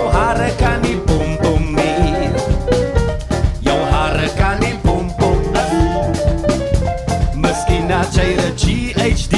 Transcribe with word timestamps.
Jou 0.00 0.08
hare 0.08 0.46
kan 0.56 0.80
nie 0.80 0.96
pom 1.04 1.34
pom 1.42 1.64
nie. 1.76 2.30
Jou 3.60 3.76
hare 3.92 4.30
kan 4.38 4.56
nie 4.62 4.72
pom 4.80 5.10
pom 5.18 5.42
nie. 5.52 6.14
Miskien 7.42 7.92
het 7.92 8.16
jy 8.16 8.30
'n 8.40 8.56
GHD. 8.56 9.34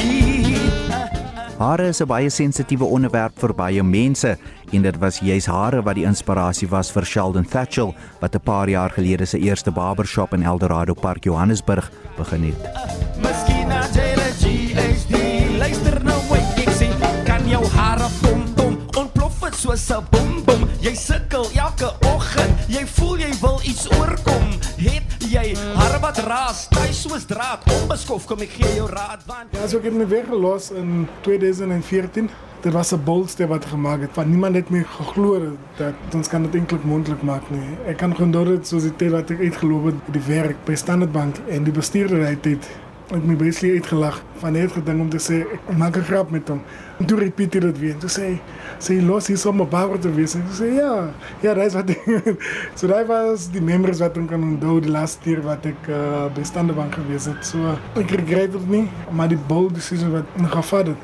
Hare 1.59 1.87
is 1.87 1.99
'n 1.99 2.07
baie 2.07 2.29
sensitiewe 2.29 2.85
onderwerp 2.85 3.39
vir 3.39 3.53
baie 3.53 3.83
mense 3.83 4.37
en 4.71 4.81
dit 4.81 4.97
was 4.99 5.19
juis 5.19 5.45
hare 5.45 5.81
wat 5.83 5.95
die 5.95 6.05
inspirasie 6.05 6.69
was 6.69 6.91
vir 6.91 7.05
Sheldon 7.05 7.45
Thatchell 7.45 7.93
wat 8.21 8.35
'n 8.35 8.39
paar 8.39 8.69
jaar 8.69 8.89
gelede 8.89 9.25
sy 9.25 9.37
eerste 9.37 9.71
barbershop 9.71 10.33
in 10.33 10.43
Eldorado 10.43 10.93
Park 10.93 11.25
Johannesburg 11.25 11.91
begin 12.17 12.43
het. 12.43 12.55
Miskien 13.19 13.69
het 13.69 13.95
jy 13.95 14.15
'n 14.15 14.33
GHD. 14.39 15.15
Luister 15.57 16.03
nou 16.03 16.21
wat 16.29 16.57
ek 16.57 16.69
sê. 16.69 16.87
Kan 17.25 17.49
jou 17.49 17.67
hare 17.67 18.07
pom 18.21 18.53
pom 18.55 18.77
ontplof 18.97 19.33
soos 19.63 19.89
'n 19.91 20.03
bom 20.11 20.42
sukkel 21.03 21.47
elke 21.59 21.91
oggend. 22.07 22.67
Jy 22.71 22.85
voel 22.95 23.17
jy 23.19 23.31
wil 23.41 23.59
iets 23.67 23.87
oorkom. 23.97 24.45
Het 24.79 25.27
jy 25.31 25.45
wat 26.03 26.17
raas, 26.27 26.65
tuis 26.71 27.01
soos 27.01 27.23
draad, 27.27 27.63
onbeskof 27.81 28.25
kom 28.27 28.41
ek 28.43 28.55
gee 28.57 28.71
jou 28.75 28.87
raad 28.91 29.23
want 29.27 29.53
Ja, 29.55 29.67
so 29.67 29.79
ek 29.79 29.87
het 29.87 29.95
my 29.95 30.07
weggelos 30.11 30.69
in 30.75 31.07
2014. 31.25 32.29
Dit 32.63 32.73
was 32.75 32.93
'n 32.93 33.03
bolster 33.03 33.47
wat 33.47 33.65
gemaak 33.65 34.01
het. 34.01 34.15
Want 34.15 34.27
niemand 34.27 34.55
het 34.55 34.69
meer 34.69 34.85
geglo 34.85 35.57
dat 35.77 35.95
ons 36.13 36.27
kan 36.27 36.43
dit 36.43 36.55
eintlik 36.55 36.83
moontlik 36.83 37.21
maak 37.21 37.49
nie. 37.49 37.77
Ek 37.87 37.97
kan 37.97 38.15
gewoon 38.15 38.31
door 38.31 38.45
dit 38.45 38.67
soos 38.67 38.83
die 38.83 38.95
tyd 38.95 39.11
wat 39.11 39.29
ek 39.29 39.39
uitgeloop 39.39 39.85
het 39.85 40.05
by 40.05 40.11
die 40.11 40.27
werk 40.27 40.65
by 40.65 40.75
Standard 40.75 41.11
Bank 41.11 41.35
en 41.49 41.63
die 41.63 41.73
bestuurder 41.73 42.27
het 42.27 42.43
dit 42.43 42.69
ek 43.17 43.25
my 43.29 43.35
basically 43.37 43.77
uitgelag 43.77 44.17
van 44.41 44.55
net 44.57 44.71
gedink 44.73 45.01
om 45.03 45.09
te 45.13 45.19
sê 45.21 45.41
ek 45.55 45.67
maak 45.77 45.97
'n 45.97 46.05
grap 46.07 46.31
met 46.31 46.47
hom. 46.49 46.61
En 46.99 47.05
toe 47.05 47.17
repeat 47.19 47.53
hy 47.53 47.59
dit 47.59 47.79
weer. 47.79 47.97
Toe 47.97 48.09
sê 48.09 48.23
hy 48.25 48.39
sê 48.79 49.01
los 49.05 49.27
hier 49.27 49.37
sommer 49.37 49.67
bouwer 49.67 49.99
te 49.99 50.11
wees. 50.13 50.35
En 50.35 50.41
ek 50.41 50.55
sê 50.57 50.73
ja, 50.75 51.09
ja, 51.41 51.53
dis 51.53 51.73
wat 51.73 51.89
so 52.79 52.87
daai 52.87 53.05
was 53.05 53.49
die 53.51 53.61
members 53.61 53.99
wat 53.99 54.17
ek 54.17 54.27
kan 54.27 54.43
onthou 54.43 54.79
die 54.81 54.91
laaste 54.91 55.21
keer 55.23 55.41
wat 55.41 55.65
ek 55.65 55.89
uh, 55.89 56.29
by 56.33 56.43
Standard 56.43 56.77
Bank 56.77 56.95
gewees 56.95 57.25
het. 57.25 57.45
So 57.45 57.77
ek 57.95 58.11
regret 58.11 58.51
dit 58.51 58.69
nie, 58.69 58.89
maar 59.11 59.27
die 59.27 59.41
bold 59.47 59.75
decision 59.75 60.11
wat 60.11 60.25
ek 60.41 60.49
gevat 60.57 60.87
het, 60.87 60.97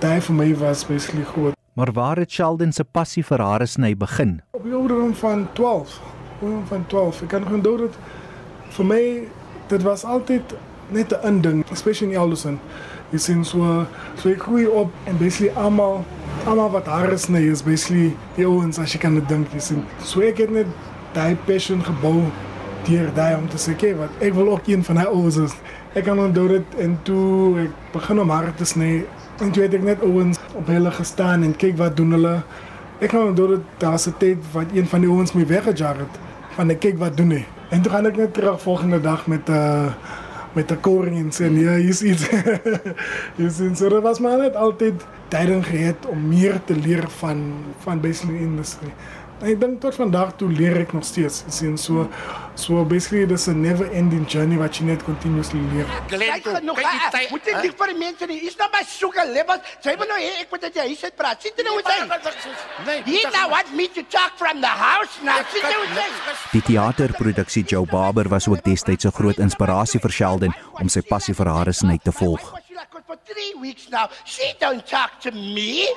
daai 0.00 0.20
vir 0.20 0.34
my 0.34 0.54
was 0.56 0.84
basically 0.84 1.24
groot. 1.24 1.54
Maar 1.74 1.92
waar 1.92 2.16
het 2.16 2.30
Sheldon 2.30 2.72
se 2.72 2.84
passie 2.84 3.24
vir 3.24 3.40
hare 3.40 3.66
sny 3.66 3.94
begin? 3.96 4.40
Op 4.52 4.64
die 4.64 4.74
ouderdom 4.74 5.14
van 5.14 5.48
12. 5.52 6.00
Ouderdom 6.40 6.66
van 6.66 6.86
12. 6.86 7.22
Ek 7.22 7.28
kan 7.28 7.46
onthou 7.48 7.78
dat 7.86 7.96
vir 8.76 8.86
my 8.86 9.02
dit 9.68 9.82
was 9.82 10.04
altyd 10.04 10.52
net 10.92 11.12
'n 11.12 11.26
inding, 11.26 11.64
especially 11.72 12.12
in 12.12 12.20
Eldusen. 12.20 12.60
Jy 13.10 13.18
sien 13.18 13.44
so 13.44 13.86
so 14.16 14.28
ek 14.28 14.42
groei 14.42 14.66
op 14.66 14.90
en 15.04 15.16
basically 15.18 15.52
almal 15.56 16.04
almal 16.46 16.70
wat 16.70 16.86
hare 16.86 17.18
sny 17.18 17.50
is 17.50 17.62
basically 17.62 18.16
die 18.36 18.46
ouens 18.46 18.78
as 18.78 18.92
jy 18.92 18.98
kan 18.98 19.14
dit 19.14 19.28
dink, 19.28 19.52
jy 19.52 19.60
sien. 19.60 19.84
So 20.04 20.20
ek 20.20 20.38
het 20.38 20.50
net 20.50 20.66
daai 21.12 21.36
passion 21.46 21.82
gebou 21.84 22.24
deur 22.88 23.10
daai 23.14 23.36
om 23.36 23.48
te 23.48 23.56
sê, 23.56 23.72
"Oké, 23.72 23.96
wat 23.96 24.10
ek 24.20 24.34
wil 24.34 24.48
ook 24.48 24.66
een 24.66 24.84
van 24.84 24.94
daai 24.94 25.06
ouens 25.06 25.36
is." 25.36 25.52
Ek 25.94 26.04
kan 26.04 26.18
onthou 26.18 26.48
dit 26.48 26.64
en 26.78 26.98
toe 27.02 27.60
ek 27.60 27.70
begin 27.92 28.20
om 28.20 28.30
hare 28.30 28.54
te 28.54 28.64
sny 28.64 29.04
en 29.40 29.50
toe 29.50 29.62
het 29.62 29.74
ek 29.74 29.82
net 29.82 30.02
ouens 30.02 30.38
op 30.54 30.66
hulle 30.66 30.90
gestaan 30.90 31.42
en 31.42 31.56
kyk 31.56 31.76
wat 31.76 31.96
doen 31.96 32.10
hulle. 32.10 32.42
Ek 33.00 33.10
kan 33.10 33.26
onthou 33.28 33.48
dit 33.48 33.60
daar 33.78 33.90
was 33.90 34.06
'n 34.08 34.14
tyd 34.18 34.38
wat 34.52 34.66
een 34.72 34.86
van 34.86 35.00
die 35.00 35.10
ouens 35.10 35.32
my 35.32 35.46
weggejaag 35.46 35.96
het 35.96 36.18
van 36.56 36.70
ek 36.70 36.80
kyk 36.80 36.98
wat 36.98 37.16
doen 37.16 37.30
hy. 37.30 37.44
En 37.70 37.82
toe 37.82 37.92
gaan 37.92 38.06
ek 38.06 38.16
net 38.16 38.34
terug 38.34 38.60
volgende 38.60 39.00
dag 39.00 39.26
met 39.26 39.48
'n 39.48 39.52
uh, 39.52 39.92
met 40.52 40.70
'n 40.70 40.80
koring 40.80 41.16
en 41.16 41.30
sê 41.32 41.50
ja, 41.52 41.74
hier's 41.76 42.02
iets. 42.02 42.28
Jy 43.40 43.48
sien 43.48 43.76
so 43.76 43.88
dit 43.88 44.02
was 44.02 44.20
maar 44.20 44.38
net 44.38 44.54
altyd 44.54 45.04
tyding 45.28 45.66
gehad 45.66 46.06
om 46.06 46.28
meer 46.28 46.60
te 46.64 46.76
leer 46.76 47.08
van 47.08 47.64
van 47.78 48.00
basically 48.00 48.38
industrie. 48.38 48.92
En 49.42 49.48
ek 49.50 49.58
dink 49.58 49.80
tot 49.82 49.94
vandag 49.98 50.36
toe 50.38 50.46
leer 50.54 50.76
ek 50.84 50.92
nog 50.94 51.02
steeds. 51.04 51.40
Jy 51.48 51.52
sien 51.56 51.78
so 51.78 52.04
so 52.54 52.84
basically 52.84 53.26
dis 53.26 53.46
'n 53.48 53.60
never 53.62 53.90
ending 53.92 54.24
journey 54.28 54.56
wat 54.58 54.76
jy 54.78 54.84
net 54.84 55.02
continuously 55.02 55.58
leer. 55.72 55.86
Kyk 56.08 56.44
genoeg. 56.44 56.76
hè. 56.78 57.26
Moet 57.30 57.44
jy 57.46 57.54
nie 57.62 57.72
vir 57.80 57.86
die 57.88 57.98
mense 57.98 58.26
nie. 58.26 58.38
Is 58.46 58.56
nou 58.56 58.68
maar 58.70 58.84
soeke 58.86 59.24
levels. 59.26 59.60
Sy 59.80 59.96
wil 59.96 60.06
nou 60.06 60.18
hê 60.20 60.30
ek 60.42 60.50
moet 60.50 60.60
dit 60.60 60.74
jy 60.74 60.94
sit 60.94 61.16
praat. 61.16 61.42
Sit 61.42 61.52
jy 61.56 61.64
nou 61.64 61.74
met 61.76 61.86
sy? 61.86 61.92
Nee, 62.86 63.02
He 63.04 63.22
now 63.32 63.50
want 63.50 63.74
me 63.74 63.88
to 63.88 64.02
talk 64.08 64.32
from 64.36 64.60
the 64.60 64.66
house 64.68 65.18
now. 65.22 65.38
Sit 65.52 65.62
jy 65.62 65.78
met 65.94 65.98
sy? 65.98 66.50
Die 66.52 66.62
teaterproduksie 66.62 67.64
Joe 67.66 67.86
Barber 67.86 68.28
was 68.28 68.46
ook 68.48 68.62
destyds 68.62 69.04
'n 69.04 69.10
groot 69.10 69.38
inspirasie 69.38 70.00
vir 70.00 70.10
Sheldon 70.10 70.54
om 70.80 70.88
sy 70.88 71.00
passie 71.00 71.34
vir 71.34 71.46
hare 71.48 71.72
sny 71.72 71.98
te 71.98 72.12
volg. 72.12 72.40
For 73.06 73.16
three 73.24 73.54
weeks 73.60 73.88
now, 73.90 74.08
she 74.24 74.54
don't 74.60 74.86
talk 74.86 75.20
to 75.20 75.30
me. 75.32 75.88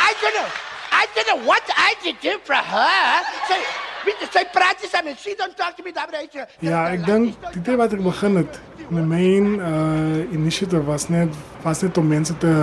I 0.00 0.12
don't 0.22 0.34
know. 0.34 0.73
I 0.94 1.06
don't 1.14 1.26
know 1.30 1.40
what 1.48 1.64
I 1.76 1.94
did 2.02 2.16
do 2.22 2.38
for 2.44 2.54
her. 2.54 3.22
Sy, 3.48 3.58
weet 4.06 4.22
jy, 4.22 4.28
sy 4.36 4.44
praat 4.54 4.82
nie 4.82 4.90
saam 4.92 5.10
en 5.10 5.18
she 5.18 5.34
don't 5.40 5.56
talk 5.58 5.76
to 5.76 5.82
me. 5.82 5.92
Moet 5.96 6.34
jy. 6.36 6.46
Ja, 6.62 6.86
ek 6.94 7.04
dink 7.08 7.34
die 7.56 7.62
tyd 7.66 7.80
wat 7.80 7.96
ek 7.96 8.02
begin 8.04 8.38
het, 8.42 8.58
my 8.94 9.02
main 9.02 9.58
uh 9.58 10.22
initiative 10.38 10.84
was 10.86 11.08
net 11.10 11.34
was 11.64 11.82
net 11.82 11.98
om 11.98 12.10
mense 12.14 12.36
te 12.38 12.54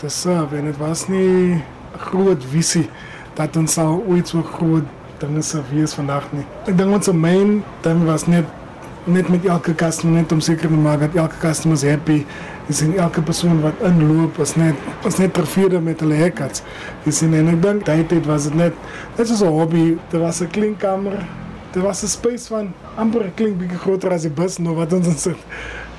te 0.00 0.08
serve 0.08 0.56
en 0.58 0.70
dit 0.70 0.78
was 0.80 1.08
nie 1.08 1.56
'n 1.56 1.62
groot 2.10 2.44
visie 2.52 2.88
dat 3.34 3.56
ons 3.56 3.72
sal 3.72 4.02
ooit 4.08 4.28
so 4.28 4.42
groot 4.42 4.86
dinge 5.20 5.42
sou 5.42 5.62
wees 5.72 5.94
vandag 5.94 6.32
nie. 6.32 6.46
Ek 6.66 6.76
dink 6.76 6.92
ons 6.92 7.12
main 7.12 7.62
ding 7.82 8.04
was 8.04 8.26
net 8.26 8.44
net 9.04 9.28
met 9.28 9.44
elke 9.44 9.74
customer 9.74 10.20
net 10.20 10.32
om 10.32 10.40
seker 10.40 10.68
te 10.68 10.76
maak 10.76 11.00
dat 11.00 11.14
elke 11.14 11.38
customer 11.40 11.76
is 11.76 11.84
happy. 11.88 12.24
Jy 12.68 12.74
sien 12.74 12.96
elke 13.00 13.22
persoon 13.22 13.60
wat 13.64 13.80
inloop 13.86 14.38
is 14.44 14.54
net 14.60 15.06
is 15.08 15.18
net 15.18 15.32
tevrede 15.34 15.80
met 15.80 16.00
hulle 16.04 16.18
haircuts. 16.20 16.62
Sien 17.08 17.34
en 17.34 17.48
ek 17.54 17.62
dink 17.62 17.84
tyd 17.88 18.12
was 18.28 18.48
dit 18.50 18.54
net 18.54 18.74
dit 19.16 19.28
is 19.28 19.42
'n 19.42 19.46
hobby. 19.46 19.96
Dit 20.10 20.20
was 20.20 20.40
'n 20.40 20.50
klinkkamer. 20.50 21.26
Dit 21.72 21.82
was 21.82 22.02
'n 22.02 22.06
space 22.06 22.48
van 22.48 22.72
amper 22.96 23.30
klink 23.34 23.58
bietjie 23.58 23.78
groter 23.78 24.12
as 24.12 24.22
die 24.22 24.30
bus 24.30 24.58
nou 24.58 24.74
wat 24.74 24.92
ons 24.92 25.06
in 25.06 25.16
sit. 25.16 25.38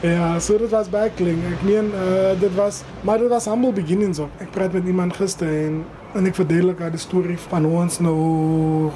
Ja, 0.01 0.39
so 0.39 0.57
dit 0.57 0.69
was 0.69 0.89
baie 0.89 1.11
klink. 1.15 1.39
Meen 1.63 1.91
dit 2.39 2.55
was 2.55 2.83
maar 3.01 3.17
dit 3.17 3.29
was 3.29 3.45
humble 3.45 3.73
beginnings 3.73 4.19
ook. 4.19 4.29
Ek 4.39 4.51
praat 4.51 4.73
met 4.73 4.85
iemand 4.85 5.15
gister 5.15 5.47
en 5.47 5.85
en 6.13 6.25
ek 6.25 6.35
verduidelik 6.35 6.79
haar 6.79 6.91
die 6.91 6.99
storie 6.99 7.37
van 7.37 7.65
ons 7.65 7.99
nou 7.99 8.91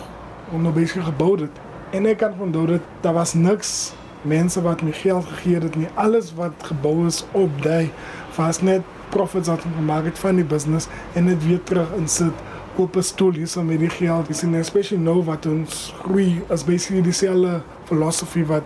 om 0.51 0.61
nou 0.61 0.73
besig 0.73 1.03
gebou 1.03 1.39
het. 1.39 1.64
En 1.91 2.05
ek 2.05 2.17
kan 2.17 2.33
onthou 2.39 2.65
dat 2.67 2.81
daar 3.01 3.13
was 3.13 3.33
niks 3.33 3.93
mense 4.25 4.61
wat 4.61 4.81
my 4.81 4.91
geld 4.91 5.25
gegee 5.25 5.59
het 5.61 5.75
nie. 5.75 5.87
Alles 5.93 6.33
wat 6.33 6.53
gebou 6.71 7.05
is 7.05 7.25
op 7.31 7.61
daai 7.61 7.91
was 8.35 8.61
net 8.61 8.81
profits 9.09 9.47
wat 9.47 9.63
ons 9.65 9.75
gemaak 9.75 10.05
het 10.09 10.19
van 10.19 10.35
die 10.35 10.45
business 10.45 10.87
en 11.13 11.29
dit 11.29 11.45
weer 11.45 11.63
terug 11.63 11.93
insit 11.97 12.33
koop 12.75 12.95
'n 12.95 13.01
stoel 13.01 13.33
hier 13.33 13.47
so 13.47 13.63
met 13.63 13.79
die 13.79 13.89
geld. 13.89 14.27
Dis 14.27 14.43
en 14.43 14.53
especially 14.53 15.03
nou 15.03 15.23
wat 15.23 15.45
ons 15.45 15.93
groei 16.03 16.41
is 16.49 16.63
basically 16.63 17.01
dieselfde 17.01 17.61
philosophy 17.85 18.43
wat 18.45 18.63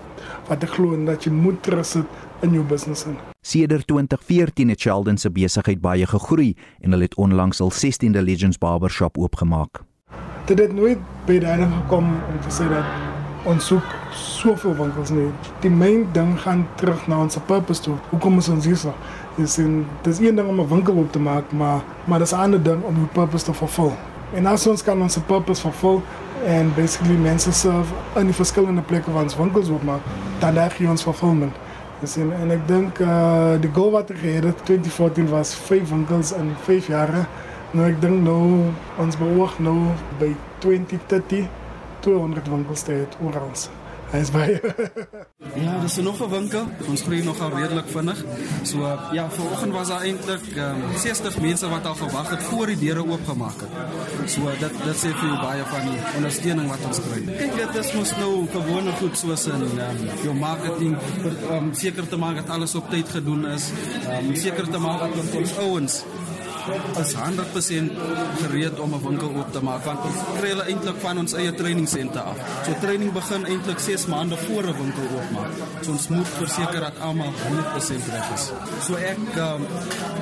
wat 0.47 0.63
ek 0.63 0.69
glo 0.69 0.93
en 0.93 1.05
dat 1.05 1.23
jy 1.23 1.31
moet 1.31 1.63
terugsit 1.63 2.05
in 2.41 2.53
jou 2.53 2.63
business 2.63 3.05
in. 3.05 3.17
Sedert 3.41 3.87
2014 3.87 4.69
het 4.69 4.79
Sheldon 4.79 5.17
se 5.17 5.29
besigheid 5.29 5.81
baie 5.81 6.05
gegroei 6.05 6.55
en 6.81 6.91
hulle 6.91 7.03
het 7.03 7.15
onlangs 7.15 7.61
al 7.61 7.71
16de 7.71 8.21
Legends 8.21 8.57
Barbershop 8.57 9.17
oopgemaak. 9.17 9.81
Dit 10.45 10.59
het 10.59 10.73
nooit 10.73 10.97
by 11.25 11.39
daai 11.39 11.57
ding 11.57 11.73
gekom 11.83 12.05
om 12.05 12.39
te 12.41 12.49
sê 12.49 12.69
dat 12.69 13.08
ons 13.43 13.65
soek 13.65 13.83
soveel 14.11 14.75
winkels 14.75 15.09
nie. 15.09 15.29
Die 15.63 15.71
main 15.71 16.07
ding 16.11 16.35
gaan 16.41 16.67
terug 16.75 17.07
na 17.07 17.21
ons 17.23 17.37
purpose 17.47 17.81
toe. 17.81 17.95
Hoekom 18.09 18.37
is 18.37 18.49
ons 18.49 18.65
hier? 18.65 18.93
Dis 19.37 19.57
en 19.57 19.85
dis 20.03 20.19
een 20.19 20.35
ding 20.35 20.47
om 20.47 20.59
'n 20.59 20.67
winkel 20.67 20.95
op 20.95 21.11
te 21.11 21.19
maak, 21.19 21.51
maar 21.51 21.81
maar 22.05 22.19
dis 22.19 22.31
'n 22.31 22.35
ander 22.35 22.63
ding 22.63 22.83
om 22.83 22.93
die 22.93 23.11
purpose 23.13 23.45
te 23.45 23.53
vervul. 23.53 23.93
En 24.33 24.45
as 24.45 24.67
ons 24.67 24.83
kan 24.83 25.01
ons 25.01 25.17
purpose 25.25 25.61
vervul 25.61 26.01
en 26.45 26.73
basically 26.75 27.17
mense 27.17 27.51
serve 27.51 27.93
in 28.15 28.25
die 28.25 28.35
verskillende 28.35 28.81
plekke 28.81 29.11
waar 29.11 29.23
ons 29.23 29.35
winkels 29.35 29.69
oopmaak, 29.69 30.01
dan 30.39 30.53
daar 30.53 30.71
gee 30.71 30.89
ons 30.89 31.03
fulfillment. 31.03 31.53
Dis 31.99 32.15
en, 32.17 32.31
en 32.41 32.51
ek 32.51 32.67
dink 32.67 32.99
uh 32.99 33.57
die 33.59 33.71
goal 33.73 33.91
wat 33.91 34.09
ek 34.09 34.17
gehad 34.17 34.43
het 34.43 34.65
2014 34.65 35.29
was 35.29 35.55
5 35.55 35.89
winkels 35.89 36.31
in 36.31 36.53
5 36.63 36.87
jare. 36.87 37.25
Nou 37.71 37.89
ek 37.89 37.99
dink 38.01 38.23
nou 38.23 38.71
ons 38.97 39.17
beoog 39.17 39.59
nou 39.59 39.75
by 40.19 40.31
2030 40.59 41.58
200 42.05 42.49
winkels 42.49 42.83
te 42.87 42.91
hê 42.91 43.05
oral. 43.25 43.53
Hy 44.09 44.23
is 44.25 44.31
baie 44.33 44.57
Ja, 45.59 45.79
dis 45.81 45.95
nog 45.95 46.19
'n 46.21 46.29
winkel. 46.29 46.65
Ons 46.87 47.01
groei 47.01 47.23
nogal 47.23 47.49
redelik 47.49 47.87
vinnig. 47.87 48.19
So 48.63 48.77
ja, 49.11 49.29
vanoggend 49.29 49.73
was 49.73 49.87
daar 49.87 50.01
eintlik 50.01 50.41
um, 50.55 50.81
60 50.97 51.39
mense 51.41 51.69
wat 51.69 51.85
al 51.85 51.95
gewag 51.95 52.29
het 52.29 52.43
voor 52.43 52.65
die 52.65 52.77
deure 52.77 53.05
oopgemaak 53.07 53.59
het. 53.61 53.71
So 54.29 54.41
dit 54.59 54.73
dit 54.83 54.95
sê 54.95 55.09
vir 55.19 55.27
jou 55.29 55.39
baie 55.41 55.63
van 55.63 55.81
die 55.89 55.99
ondersteuning 56.15 56.69
wat 56.69 56.85
ons 56.87 56.99
kry. 56.99 57.21
Kyk, 57.37 57.55
dit 57.55 57.75
is 57.75 57.93
mos 57.93 58.15
nou 58.17 58.47
gewone 58.51 58.91
goed 58.91 59.17
soos 59.17 59.47
in 59.47 59.61
um, 59.61 60.05
jou 60.23 60.35
marketing 60.35 60.97
om 61.49 61.55
um, 61.55 61.73
seker 61.73 62.07
te 62.07 62.17
maak 62.17 62.35
dat 62.35 62.49
alles 62.49 62.75
op 62.75 62.89
tyd 62.89 63.09
gedoen 63.09 63.45
is. 63.45 63.71
Om 64.07 64.29
um, 64.29 64.35
seker 64.35 64.69
te 64.69 64.77
maak 64.77 64.99
dat 65.15 65.35
ons 65.35 65.57
ouens 65.57 66.03
is 67.01 67.13
100% 67.13 67.91
gereed 68.41 68.79
om 68.79 68.93
'n 68.93 69.03
winkel 69.07 69.31
oop 69.35 69.51
te 69.51 69.61
maak 69.63 69.83
want 69.85 70.03
ons 70.09 70.19
kry 70.37 70.49
hulle 70.53 70.65
eintlik 70.71 70.99
van 71.05 71.17
ons 71.17 71.33
eie 71.33 71.53
training 71.53 71.87
senter 71.89 72.21
af. 72.21 72.37
So 72.65 72.73
training 72.81 73.13
begin 73.13 73.45
eintlik 73.45 73.79
6 73.79 74.05
maande 74.05 74.37
voor 74.37 74.63
'n 74.63 74.77
winkel 74.81 75.07
oopmaak. 75.17 75.51
So 75.81 75.91
ons 75.91 76.07
moet 76.07 76.27
verseker 76.27 76.79
dat 76.79 76.99
almal 76.99 77.31
100% 77.47 78.03
reg 78.13 78.27
is. 78.33 78.51
So 78.87 78.93
ek 78.95 79.35
um, 79.37 79.61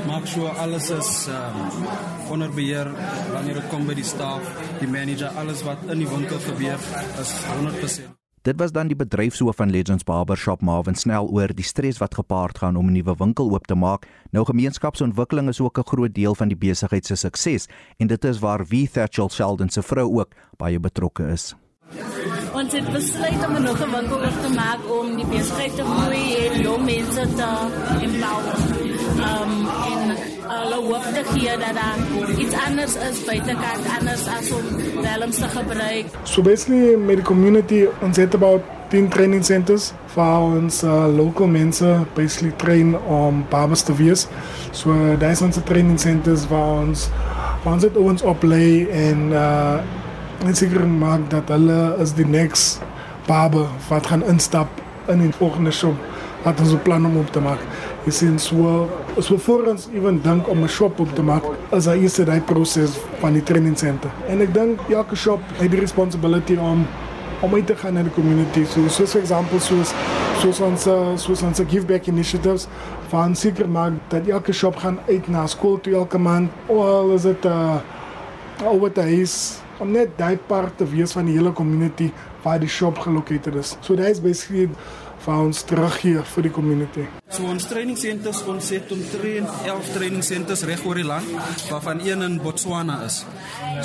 maak 0.07 0.27
sure 0.27 0.49
alles 0.49 0.89
is 0.89 1.27
um, 1.27 1.87
onder 2.29 2.49
beheer 2.49 2.87
wanneer 3.33 3.53
dit 3.53 3.67
kom 3.69 3.85
by 3.85 3.93
die 3.93 4.03
staf, 4.03 4.41
die 4.79 4.87
manager, 4.87 5.31
alles 5.37 5.63
wat 5.63 5.77
in 5.87 5.99
die 5.99 6.09
winkel 6.09 6.39
gebeur 6.39 6.79
is 7.21 7.31
100% 7.49 8.26
Dit 8.41 8.59
was 8.59 8.71
dan 8.71 8.87
die 8.87 8.95
bedryfshoof 8.95 9.55
van 9.55 9.69
Legends 9.69 10.03
Barbershop 10.03 10.61
Marvin 10.61 10.95
snel 10.95 11.27
oor 11.27 11.51
die 11.55 11.65
stres 11.65 11.97
wat 11.97 12.15
gepaard 12.15 12.57
gaan 12.57 12.75
om 12.75 12.87
'n 12.87 12.93
nuwe 12.93 13.15
winkel 13.17 13.51
oop 13.51 13.67
te 13.67 13.75
maak. 13.75 14.07
Nou 14.31 14.45
gemeenskapsontwikkeling 14.45 15.47
is 15.47 15.59
ook 15.59 15.77
'n 15.77 15.87
groot 15.87 16.13
deel 16.13 16.35
van 16.35 16.47
die 16.47 16.57
besigheid 16.57 17.05
se 17.05 17.15
sukses 17.15 17.67
en 17.97 18.07
dit 18.07 18.23
is 18.25 18.39
waar 18.39 18.65
wie 18.65 18.89
Thatchel 18.89 19.29
Sheldon 19.29 19.69
se 19.69 19.81
vrou 19.81 20.19
ook 20.19 20.33
baie 20.57 20.79
betrokke 20.79 21.23
is. 21.23 21.55
Ons 22.53 22.71
het 22.71 22.91
besluit 22.91 23.47
om 23.47 23.61
nog 23.61 23.79
'n 23.79 23.91
winkel 23.91 24.23
oop 24.23 24.41
te 24.41 24.53
maak 24.55 24.79
om 24.99 25.15
die 25.15 25.25
besigheid 25.25 25.75
te 25.75 25.83
groei 25.83 26.35
en 26.35 26.61
jong 26.61 26.85
mense 26.85 27.33
te 27.35 27.49
empower. 28.01 28.57
Um 29.17 30.36
hulle 30.47 30.75
hoop 30.75 31.03
te 31.13 31.23
gee 31.33 31.57
dat 31.57 31.73
daar 31.73 32.39
iets 32.39 32.55
anders 32.67 32.95
is 33.09 33.23
buitekant 33.25 33.85
anders 33.99 34.27
as 34.27 34.51
om 34.51 34.65
welms 35.01 35.35
te 35.35 35.49
gebruik. 35.57 36.05
So 36.23 36.41
basically 36.41 36.95
met 36.95 37.15
die 37.21 37.25
community 37.25 37.85
ons 38.01 38.17
het 38.17 38.33
about 38.33 38.61
10 38.89 39.09
training 39.11 39.45
centers 39.45 39.91
vir 40.13 40.39
ons 40.39 40.83
uh, 40.83 41.07
local 41.11 41.47
mense 41.47 41.91
basically 42.15 42.53
train 42.55 42.95
om 42.95 43.43
barbers 43.49 43.83
te 43.83 43.95
wees. 43.95 44.27
So 44.71 44.95
daar 45.19 45.31
is 45.35 45.41
ons 45.41 45.59
training 45.65 45.99
centers 45.99 46.47
waar 46.47 46.83
ons 46.87 47.09
waar 47.63 47.73
ons 47.73 47.87
dit 47.87 47.97
ons 47.97 48.27
oplei 48.33 48.87
en 49.05 49.31
uh 49.31 49.79
en 50.45 50.53
seker 50.55 50.83
maak 50.85 51.23
dat 51.33 51.49
hulle 51.49 51.95
is 51.97 52.11
die 52.13 52.25
next 52.29 52.77
barber 53.25 53.65
wat 53.87 54.05
gaan 54.07 54.21
instap 54.29 54.69
in 55.09 55.21
'n 55.21 55.33
volgende 55.33 55.71
shop 55.71 55.95
wat 56.43 56.59
ons 56.59 56.75
plan 56.83 57.05
om 57.05 57.17
op 57.17 57.31
te 57.31 57.41
maak. 57.41 57.61
Jy 58.05 58.11
sien 58.11 58.39
so 58.39 58.87
so 59.19 59.37
voor 59.37 59.67
ons 59.73 59.87
ewen 59.93 60.21
dink 60.23 60.47
om 60.49 60.63
'n 60.63 60.69
shop 60.69 60.99
op 60.99 61.15
te 61.15 61.23
maak, 61.23 61.43
is 61.71 61.85
daar 61.85 61.97
eers 61.97 62.15
daai 62.15 62.41
proses 62.41 62.97
van 63.19 63.33
die 63.33 63.43
training 63.43 63.77
center. 63.77 64.09
En 64.27 64.41
ek 64.41 64.53
dink 64.53 64.79
elke 64.89 65.15
shop 65.15 65.39
het 65.57 65.71
die 65.71 65.79
responsibility 65.79 66.55
om 66.55 66.85
om 67.41 67.53
uit 67.53 67.67
te 67.67 67.75
gaan 67.75 67.93
na 67.93 68.01
die 68.01 68.11
community. 68.11 68.65
So 68.65 68.87
soos 68.87 69.11
vir 69.11 69.25
voorbeeld 69.25 69.61
soos 69.61 69.93
soos 70.41 70.59
ons 70.59 70.87
soos 71.21 71.41
ons 71.41 71.61
give 71.69 71.85
back 71.85 72.07
initiatives 72.07 72.67
van 73.09 73.35
seker 73.35 73.69
maak 73.69 73.93
dat 74.09 74.27
elke 74.27 74.53
shop 74.53 74.75
gaan 74.75 74.99
uit 75.07 75.27
na 75.27 75.47
skool 75.47 75.79
toe 75.81 75.93
elke 75.93 76.17
maand. 76.17 76.49
Of 76.65 77.13
is 77.15 77.21
dit 77.21 77.45
uh 77.45 77.77
oor 78.65 78.91
te 78.91 79.05
is 79.21 79.59
om 79.79 79.91
net 79.91 80.15
daai 80.17 80.37
part 80.47 80.77
te 80.77 80.85
wees 80.89 81.13
van 81.13 81.27
die 81.29 81.35
hele 81.37 81.51
community 81.53 82.11
waar 82.43 82.59
die 82.59 82.69
shop 82.69 82.97
gelokeerd 82.97 83.53
is. 83.55 83.75
So 83.81 83.95
that 83.95 84.09
is 84.09 84.21
basically 84.21 84.69
vir 85.27 85.43
ons 85.43 85.63
teruggee 85.67 86.21
vir 86.33 86.45
die 86.47 86.51
community. 86.55 87.05
So 87.35 87.43
ons 87.51 87.65
training 87.67 87.97
centers 87.99 88.39
ons 88.47 88.69
het 88.71 88.91
omtrent 88.95 89.49
11 89.67 89.89
training 89.97 90.23
centers 90.23 90.63
reg 90.69 90.85
oor 90.87 90.95
die 90.95 91.07
land 91.07 91.27
waarvan 91.67 91.99
een 92.05 92.23
in 92.23 92.37
Botswana 92.39 93.01
is. 93.03 93.19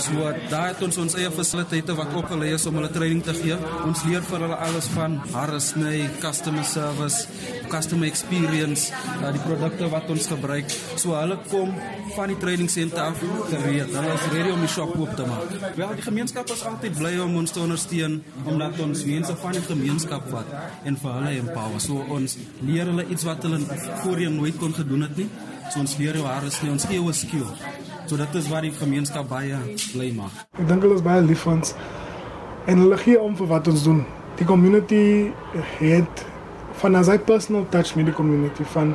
So 0.04 0.30
daar 0.52 0.68
het 0.70 0.82
ons 0.86 1.00
ons 1.02 1.16
eie 1.18 1.30
fasiliteite 1.34 1.96
wat 1.98 2.14
opgelê 2.20 2.52
is 2.54 2.66
om 2.70 2.78
hulle 2.78 2.90
training 2.94 3.24
te 3.26 3.34
gee. 3.34 3.56
Ons 3.82 4.04
leer 4.06 4.22
vir 4.28 4.44
hulle 4.46 4.58
alles 4.68 4.86
van 4.94 5.18
hare 5.32 5.58
sny, 5.60 6.06
customer 6.22 6.64
service, 6.64 7.26
customer 7.72 8.06
experience, 8.06 8.92
uh, 9.18 9.32
die 9.34 9.42
produkte 9.42 9.90
wat 9.90 10.08
ons 10.14 10.30
gebruik. 10.30 10.70
So 11.00 11.16
hulle 11.18 11.40
kom 11.50 11.74
van 12.14 12.30
die 12.30 12.38
training 12.38 12.70
center 12.70 13.08
af 13.08 13.18
gereed. 13.50 13.90
Hulle 13.90 14.14
is 14.14 14.28
ready 14.36 14.54
om 14.54 14.62
die 14.62 14.70
shop 14.70 14.94
oop 14.94 15.16
te 15.18 15.26
maak. 15.26 15.58
Wel 15.74 15.98
die 15.98 16.06
gemeenskap 16.06 16.54
is 16.54 16.62
altyd 16.70 16.96
bly 17.02 17.16
om 17.26 17.36
ons 17.42 17.50
te 17.50 17.64
ondersteun 17.64 18.20
omdat 18.46 18.78
ons 18.86 19.04
mense 19.10 19.36
van 19.42 19.58
die 19.58 19.66
gemeenskap 19.66 20.30
vat 20.30 20.56
en 20.86 20.98
vir 21.02 21.18
hulle 21.18 21.31
empower. 21.38 21.80
So 21.80 22.04
ons 22.08 22.36
leer 22.60 22.86
hulle 22.90 23.06
iets 23.08 23.24
wat 23.24 23.42
hulle 23.42 23.60
voorheen 24.02 24.36
nooit 24.36 24.58
kon 24.58 24.74
gedoen 24.74 25.06
het 25.06 25.16
nie. 25.16 25.28
So 25.70 25.80
ons 25.80 25.96
leer 25.96 26.16
hoe 26.16 26.26
hare 26.26 26.50
sny, 26.50 26.70
ons 26.70 26.84
gee 26.84 26.98
hulle 26.98 27.14
skill. 27.16 27.46
So 28.06 28.16
dit 28.16 28.34
is 28.34 28.48
wat 28.52 28.66
die 28.66 28.72
gemeenskap 28.76 29.28
baie 29.30 29.58
bly 29.92 30.10
maak. 30.16 30.42
Ek 30.58 30.66
dink 30.68 30.82
hulle 30.84 30.98
is 30.98 31.04
baie 31.04 31.22
lief 31.24 31.46
vir 31.46 31.52
ons 31.52 31.74
en 32.66 32.82
hulle 32.84 32.98
gee 33.04 33.20
om 33.20 33.36
vir 33.38 33.48
wat 33.54 33.70
ons 33.72 33.86
doen. 33.86 34.02
Die 34.38 34.48
community 34.48 35.30
het 35.78 36.26
van 36.82 36.94
as 36.94 37.08
'n 37.08 37.24
personal 37.24 37.66
touch 37.70 37.94
met 37.96 38.06
die 38.06 38.14
community 38.14 38.64
van 38.74 38.94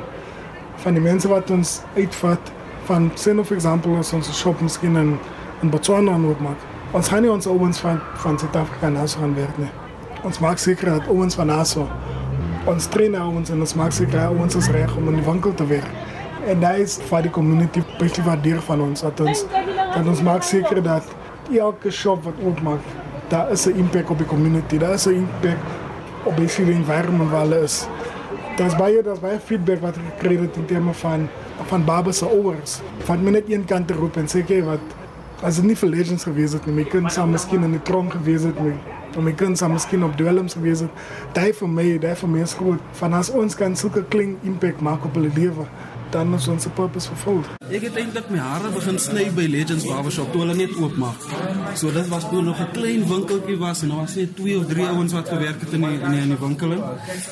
van 0.76 0.94
die 0.94 1.02
mense 1.02 1.28
wat 1.28 1.50
ons 1.50 1.80
uitvat 1.96 2.52
van 2.84 3.10
sien 3.14 3.38
of 3.38 3.50
example 3.50 3.96
as 3.96 4.12
ons 4.12 4.30
shop 4.38 4.60
miskien 4.60 4.96
in 4.96 5.18
in 5.62 5.70
Botswana 5.70 6.12
oopmaak. 6.12 6.58
Ons 6.92 7.08
gaan 7.08 7.22
nie 7.22 7.30
ons 7.30 7.46
ouens 7.46 7.78
van 7.78 8.00
van 8.14 8.38
Suid-Afrika 8.38 8.88
na 8.88 9.06
so 9.06 9.18
gaan 9.18 9.34
werk 9.34 9.58
nie. 9.58 9.70
Ons 10.22 10.38
maak 10.38 10.58
seker 10.58 10.90
dat 10.90 11.08
ouens 11.08 11.34
van 11.34 11.46
Naso 11.46 11.88
ons 12.68 12.86
train 12.92 13.14
ouens 13.16 13.50
en 13.50 13.60
ons 13.64 13.74
maak 13.80 13.94
seker 13.96 14.26
ouens 14.26 14.56
is 14.58 14.68
reg 14.74 14.96
om 14.96 15.08
in 15.08 15.18
die 15.20 15.24
winkel 15.24 15.54
te 15.56 15.66
werk. 15.66 15.88
En 16.48 16.60
daai 16.60 16.82
is 16.82 16.98
vir 17.08 17.24
die 17.24 17.32
community 17.32 17.82
baie 18.00 18.24
waardeer 18.26 18.60
van 18.66 18.82
ons 18.84 19.04
dat 19.06 19.20
ons 19.24 19.44
dat 19.94 20.04
ons 20.04 20.20
maak 20.26 20.44
seker 20.44 20.82
dat 20.84 21.08
elke 21.48 21.90
shop 21.90 22.26
wat 22.28 22.42
oopmaak, 22.44 22.84
daar 23.32 23.52
is 23.52 23.66
'n 23.66 23.78
impak 23.80 24.10
op 24.10 24.18
die 24.18 24.26
community. 24.26 24.78
Daar 24.78 24.94
is 24.94 25.06
'n 25.06 25.24
impak 25.24 25.58
op 26.24 26.36
die 26.36 26.74
environment 26.74 27.30
waar 27.30 27.40
hulle 27.40 27.62
is. 27.62 27.86
Daar's 28.56 28.76
baie 28.76 29.02
daar's 29.02 29.20
baie 29.20 29.40
feedback 29.40 29.80
wat 29.80 29.96
ek 29.96 30.02
gekry 30.12 30.36
het 30.36 30.56
in 30.56 30.64
terme 30.64 30.94
van 30.94 31.28
van 31.66 31.84
barbers 31.84 32.18
se 32.18 32.26
ouers. 32.26 32.80
Van 32.98 33.22
my 33.22 33.30
net 33.30 33.48
een 33.48 33.64
kant 33.64 33.86
te 33.86 33.94
roep 33.94 34.16
en 34.16 34.26
sê 34.26 34.44
kyk 34.44 34.64
wat 34.64 34.80
as 35.42 35.56
dit 35.56 35.64
nie 35.64 35.76
vir 35.76 35.88
legends 35.88 36.24
gewees 36.24 36.52
het 36.52 36.66
nie, 36.66 36.74
my 36.74 36.84
kind 36.84 37.12
sou 37.12 37.26
miskien 37.26 37.62
in 37.62 37.70
die 37.70 37.82
tronk 37.82 38.12
gewees 38.12 38.42
het 38.42 38.60
nie. 38.60 38.74
Om 39.16 39.24
my 39.24 39.32
kind 39.32 39.58
sou 39.58 39.70
miskien 39.72 40.04
op 40.04 40.16
dwelms 40.16 40.56
gewees 40.58 40.80
het. 40.80 40.90
Daai 41.32 41.52
vir 41.52 41.68
my, 41.68 41.86
daai 41.98 42.14
vir 42.16 42.28
my 42.28 42.42
is 42.42 42.56
groot. 42.58 42.80
Van 43.00 43.14
as 43.14 43.30
ons 43.30 43.54
kan 43.54 43.76
sulke 43.76 44.04
klein 44.08 44.36
impak 44.42 44.80
maak 44.80 45.04
op 45.04 45.14
hulle 45.14 45.30
lewe, 45.34 45.66
dan 46.10 46.34
is 46.34 46.48
ons 46.48 46.66
purpose 46.74 47.08
vervul. 47.12 47.42
Ek 47.68 47.84
het 47.84 47.96
eintlik 48.00 48.30
my 48.32 48.40
hare 48.40 48.70
begin 48.72 48.96
sny 49.02 49.26
by 49.36 49.44
Legends 49.50 49.84
Barbershop 49.88 50.30
toe 50.32 50.40
hulle 50.44 50.56
net 50.56 50.72
oopmaak. 50.80 51.26
So 51.76 51.92
dit 51.92 52.08
was 52.08 52.24
toe 52.30 52.42
nog 52.42 52.60
'n 52.60 52.70
klein 52.72 53.04
winkeltjie 53.08 53.58
was 53.58 53.82
en 53.82 53.88
daar 53.88 54.04
was 54.04 54.14
net 54.14 54.36
twee 54.36 54.58
of 54.58 54.66
drie 54.66 54.86
ouens 54.86 55.12
wat 55.12 55.28
gewerk 55.28 55.60
het 55.60 55.72
in 55.72 55.80
die 55.80 56.00
in 56.00 56.10
die, 56.10 56.20
in 56.20 56.28
die 56.28 56.40
winkel. 56.40 56.72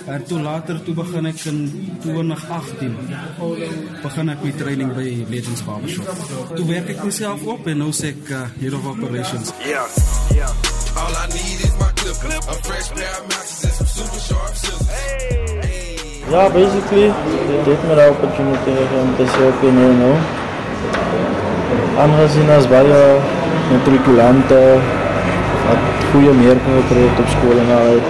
En 0.06 0.24
toe 0.24 0.40
later 0.40 0.82
toe 0.82 0.94
begin 0.94 1.26
ek 1.26 1.44
in 1.44 1.58
2018 2.02 2.96
begin 4.02 4.28
ek 4.28 4.42
my 4.42 4.52
training 4.52 4.94
by 4.94 5.26
Legends 5.28 5.64
Barbershop. 5.64 6.06
Toe 6.54 6.66
werk 6.66 6.88
ek 6.88 7.04
myself 7.04 7.42
op 7.44 7.66
en 7.66 7.78
nou 7.78 7.92
sê 7.92 8.06
ek 8.06 8.30
uh, 8.30 8.44
head 8.60 8.72
of 8.72 8.86
operations. 8.86 9.52
Yeah, 9.64 9.88
yeah. 10.34 10.75
All 11.06 11.14
I 11.14 11.26
need 11.28 11.60
is 11.62 11.74
my 11.78 11.86
clip, 11.94 12.42
a 12.50 12.54
fresh 12.66 12.90
pair 12.90 13.14
of 13.14 13.28
matches 13.30 13.62
and 13.62 13.74
some 13.78 13.86
super 13.86 14.18
sharp 14.18 14.54
scissors. 14.58 14.88
Hey. 14.90 16.00
Ja, 16.32 16.48
basically, 16.50 17.14
dit 17.68 17.80
met 17.88 17.96
die 18.00 18.08
opportunity 18.10 18.74
om 19.00 19.12
te 19.18 19.26
sê 19.30 19.44
op 19.46 19.62
in 19.68 19.78
nou. 20.00 20.16
Aangezien 22.02 22.50
as 22.56 22.66
baie 22.72 22.98
matrikulante 23.70 24.60
wat 25.68 26.06
goeie 26.10 26.34
meerpunte 26.42 26.82
gekry 26.88 27.06
het 27.06 27.22
op 27.22 27.30
skool 27.36 27.62
en 27.64 27.70
al 27.78 28.02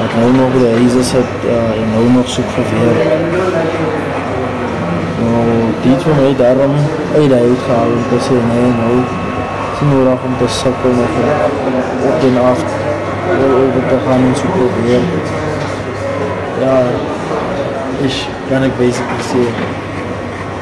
wat 0.00 0.16
nou 0.18 0.30
nog 0.34 0.56
by 0.56 0.62
die 0.64 0.76
huise 0.80 1.04
sit 1.14 1.46
uh, 1.46 1.58
en 1.82 1.92
nou 1.94 2.06
nog 2.16 2.32
soek 2.36 2.50
vir 2.56 2.72
werk. 2.80 3.12
Nou, 5.22 5.50
dit 5.86 6.08
vir 6.08 6.18
my 6.24 6.34
daarom 6.42 6.74
uit 7.12 7.28
die 7.28 7.44
uit 7.44 7.68
gehaal 7.68 7.94
om 8.00 8.08
te 8.10 8.26
sê 8.26 8.42
nee, 8.50 8.72
nou 8.80 9.22
is 9.74 9.80
nodig 9.90 10.24
om 10.24 10.34
te 10.38 10.48
sukkel 10.48 10.92
nog 11.00 11.14
op 12.10 12.22
en 12.28 12.36
af 12.50 12.60
oor 13.40 13.88
te 13.88 13.98
gaan 14.06 14.22
en 14.28 14.36
so 14.36 14.46
probeer. 14.56 15.02
Ja, 16.60 16.76
is 18.06 18.26
kan 18.48 18.62
ek 18.62 18.76
basically 18.78 19.24
sê 19.30 19.42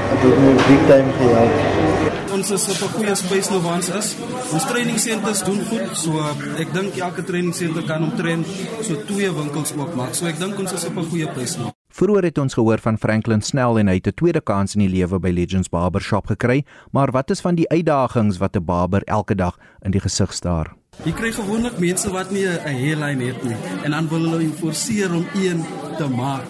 dat 0.09 0.23
dit 0.23 0.38
my 0.45 0.54
big 0.69 0.87
time 0.90 1.12
gehelp. 1.19 2.31
Ons 2.33 2.50
is 2.50 2.69
op 2.73 2.81
'n 2.88 2.92
goeie 2.97 3.14
space 3.14 3.61
waar 3.61 3.75
ons 3.75 3.88
is. 3.88 4.14
Ons 4.52 4.64
training 4.64 4.99
centers 5.00 5.42
doen 5.42 5.61
goed. 5.69 5.97
So 5.97 6.11
ek 6.59 6.73
dink 6.73 6.97
elke 6.97 7.25
training 7.25 7.54
center 7.54 7.83
kan 7.83 8.02
omtrent 8.02 8.47
so 8.81 8.97
twee 9.07 9.31
winkels 9.35 9.73
oopmaak. 9.76 10.14
So 10.14 10.26
ek 10.26 10.38
dink 10.38 10.59
ons 10.59 10.73
is 10.73 10.85
op 10.85 10.97
'n 10.97 11.09
goeie 11.11 11.28
plek 11.28 11.57
nou. 11.59 11.81
Vroeger 12.02 12.25
het 12.25 12.38
ons 12.42 12.54
gehoor 12.59 12.80
van 12.82 12.97
Franklin 12.99 13.44
Snell 13.47 13.76
en 13.78 13.87
hy 13.87 13.94
het 13.94 14.09
'n 14.11 14.14
tweede 14.18 14.40
kans 14.40 14.75
in 14.75 14.80
die 14.80 14.88
lewe 14.88 15.21
by 15.21 15.30
Legends 15.30 15.68
Barbershop 15.68 16.26
gekry, 16.26 16.64
maar 16.90 17.11
wat 17.12 17.30
is 17.30 17.40
van 17.40 17.54
die 17.54 17.68
uitdagings 17.68 18.38
wat 18.38 18.56
'n 18.56 18.64
barber 18.64 19.02
elke 19.04 19.35
dag 19.35 19.56
in 19.82 19.90
die 19.90 20.00
gesig 20.00 20.32
staar? 20.32 20.75
Jy 21.04 21.12
kry 21.12 21.32
gewoonlik 21.32 21.78
mense 21.78 22.11
wat 22.11 22.30
nie 22.30 22.47
'n 22.47 22.59
hairline 22.59 23.25
het 23.25 23.44
nie 23.44 23.56
en 23.85 23.90
dan 23.90 24.09
wil 24.09 24.18
hulle 24.18 24.42
jou 24.42 24.52
forceer 24.52 25.14
om 25.14 25.26
een 25.35 25.64
te 25.97 26.09
maak. 26.09 26.47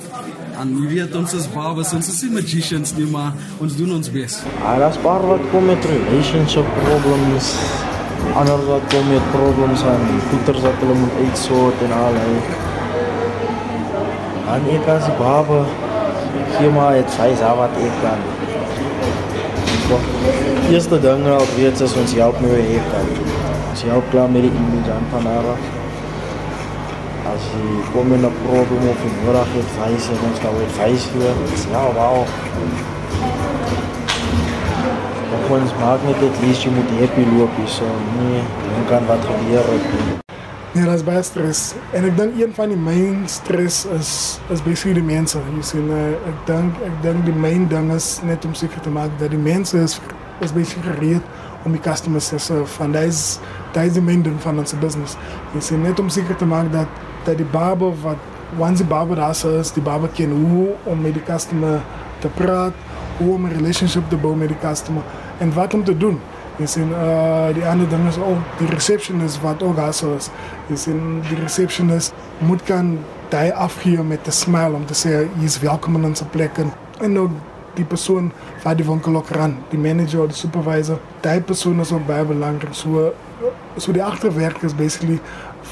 En 0.58 0.68
jy 0.68 0.88
weet 0.88 1.14
ons 1.14 1.34
is 1.34 1.52
barbers, 1.52 1.92
ons 1.92 2.08
is 2.08 2.22
nie 2.22 2.32
magicians 2.32 2.96
nie, 2.96 3.06
maar 3.06 3.32
ons 3.58 3.76
doen 3.76 3.92
ons 3.92 4.10
bes. 4.10 4.42
Ah, 4.64 4.78
daar's 4.78 4.96
paar 4.96 5.26
wat 5.26 5.40
kom 5.50 5.66
met 5.66 5.84
relationship 5.84 6.66
problems. 6.84 7.56
Ander 8.34 8.66
wat 8.66 8.94
kom 8.94 9.08
met 9.08 9.30
problems 9.30 9.82
aan 9.82 10.20
goeders 10.30 10.60
wat 10.60 10.78
hulle 10.80 10.94
moet 10.94 11.12
uitsort 11.26 11.82
en 11.82 11.92
al 11.92 12.14
hy. 12.14 12.71
En 14.52 14.66
ek 14.68 14.88
as 14.92 15.06
die 15.08 15.14
barber, 15.16 15.62
gee 16.52 16.70
maar 16.74 16.92
het 16.92 17.12
sy 17.14 17.30
sa 17.40 17.54
wat 17.56 17.76
ek 17.80 17.94
kan. 18.02 18.24
So, 19.86 20.00
eerste 20.72 20.98
ding 21.00 21.24
al 21.32 21.46
reeds 21.54 21.80
is 21.86 21.94
ons 22.02 22.12
help 22.18 22.40
met 22.44 22.52
die 22.58 22.66
haircut. 22.74 23.22
Ons 23.70 23.84
help 23.88 24.10
klaar 24.12 24.28
met 24.34 24.44
die 24.44 24.52
image 24.52 24.92
aan 24.92 25.08
van 25.14 25.28
haar 25.30 25.48
af. 25.54 25.70
As 27.32 27.48
jy 27.54 27.80
kom 27.94 28.12
in 28.12 28.28
'n 28.28 28.34
probleem 28.44 28.88
of 28.92 29.04
jy 29.06 29.12
nodig 29.24 29.52
het 29.56 29.68
advies 29.72 30.08
en 30.12 30.24
ons 30.28 30.40
kan 30.44 30.62
advies 30.66 31.10
gee, 31.12 31.34
dis 31.50 31.66
ja, 31.72 31.84
wauw. 31.98 32.24
Maar 35.30 35.60
ons 35.60 35.72
maak 35.80 36.04
net 36.08 36.20
dit 36.20 36.42
lees 36.44 36.64
jy 36.64 36.70
moet 36.76 36.98
happy 37.00 37.24
loop 37.36 37.56
hier 37.56 37.68
so 37.68 37.88
nee, 38.18 38.42
dan 38.68 38.84
kan 38.90 39.06
wat 39.08 39.24
gebeur 39.30 39.64
het. 39.72 40.21
Nee, 40.74 40.84
dat 40.84 40.94
is 40.94 41.04
baie 41.04 41.22
stress. 41.22 41.74
En 41.92 42.04
ek 42.08 42.14
dink 42.16 42.38
een 42.40 42.52
van 42.56 42.70
die 42.72 42.78
main 42.80 43.26
stress 43.28 43.84
is 43.92 44.12
is 44.48 44.62
basically 44.64 44.94
die 44.96 45.04
mense. 45.04 45.36
Jy 45.52 45.64
sien 45.68 45.90
uh, 45.92 45.98
ek 46.30 46.38
dink 46.48 46.78
ek 46.86 46.94
dink 47.04 47.26
die 47.28 47.34
main 47.36 47.66
ding 47.68 47.90
is 47.92 48.06
net 48.24 48.46
om 48.48 48.54
seker 48.56 48.80
te 48.80 48.92
maak 48.94 49.12
dat 49.20 49.34
die 49.34 49.40
mense 49.40 49.76
is 49.76 49.98
is 50.40 50.54
basically 50.56 50.94
gereed 50.94 51.26
om 51.68 51.76
die 51.76 51.82
customers 51.84 52.30
te 52.32 52.40
serve. 52.40 52.70
Van 52.78 52.96
daai 52.96 53.10
is 53.10 53.36
daai 53.76 53.90
is 53.90 53.98
die 53.98 54.04
main 54.06 54.24
ding 54.24 54.40
van 54.40 54.62
ons 54.64 54.72
business. 54.80 55.18
Jy 55.52 55.60
sien 55.68 55.84
net 55.84 56.00
om 56.00 56.08
seker 56.08 56.40
te 56.40 56.48
maak 56.48 56.72
dat 56.72 56.88
dat 57.28 57.36
die 57.36 57.50
barber 57.52 57.92
wat 58.06 58.24
once 58.56 58.80
die 58.80 58.88
barber 58.88 59.20
daar 59.20 59.36
is, 59.60 59.76
die 59.76 59.84
barber 59.84 60.08
ken 60.16 60.32
hoe 60.32 60.70
om 60.88 61.04
met 61.04 61.20
die 61.20 61.26
customer 61.28 61.82
te 62.24 62.32
praat, 62.40 62.72
hoe 63.20 63.34
om 63.34 63.44
'n 63.44 63.52
relationship 63.58 64.08
te 64.08 64.16
bou 64.16 64.32
met 64.36 64.48
die 64.48 64.62
customer 64.64 65.04
en 65.38 65.52
wat 65.52 65.74
om 65.74 65.84
te 65.84 65.96
doen. 65.96 66.20
Jy 66.60 66.66
sien 66.66 66.90
uh 66.92 67.48
die 67.56 67.64
ander 67.66 67.88
ding 67.88 68.04
is 68.08 68.18
ook 68.18 68.58
die 68.58 68.68
receptionist 68.68 69.40
wat 69.40 69.62
ook 69.62 69.76
daar 69.76 69.88
is. 69.88 70.30
Jy 70.68 70.76
sien 70.76 71.22
die 71.28 71.38
receptionist 71.40 72.12
moet 72.38 72.62
kan 72.68 72.98
daai 73.32 73.52
afgee 73.52 74.02
met 74.02 74.26
'n 74.26 74.30
smile 74.30 74.74
om 74.74 74.86
te 74.86 74.94
sê 74.94 75.08
jy 75.38 75.44
is 75.44 75.58
welkom 75.60 75.96
in 75.96 76.04
ons 76.04 76.22
plek 76.30 76.58
en 76.58 76.72
en 77.00 77.18
ook 77.18 77.30
die 77.74 77.84
persoon 77.84 78.32
wat 78.62 78.76
die 78.76 78.86
winkel 78.86 79.16
ook 79.16 79.28
ran, 79.28 79.56
die 79.70 79.78
manager 79.78 80.20
of 80.20 80.26
die 80.26 80.36
supervisor, 80.36 80.98
daai 81.20 81.40
persoon 81.40 81.80
is 81.80 81.92
ook 81.92 82.06
baie 82.06 82.24
belangrik. 82.24 82.74
So 82.74 83.12
so 83.76 83.92
die 83.92 84.04
agterwerk 84.04 84.62
is 84.62 84.74
basically 84.74 85.20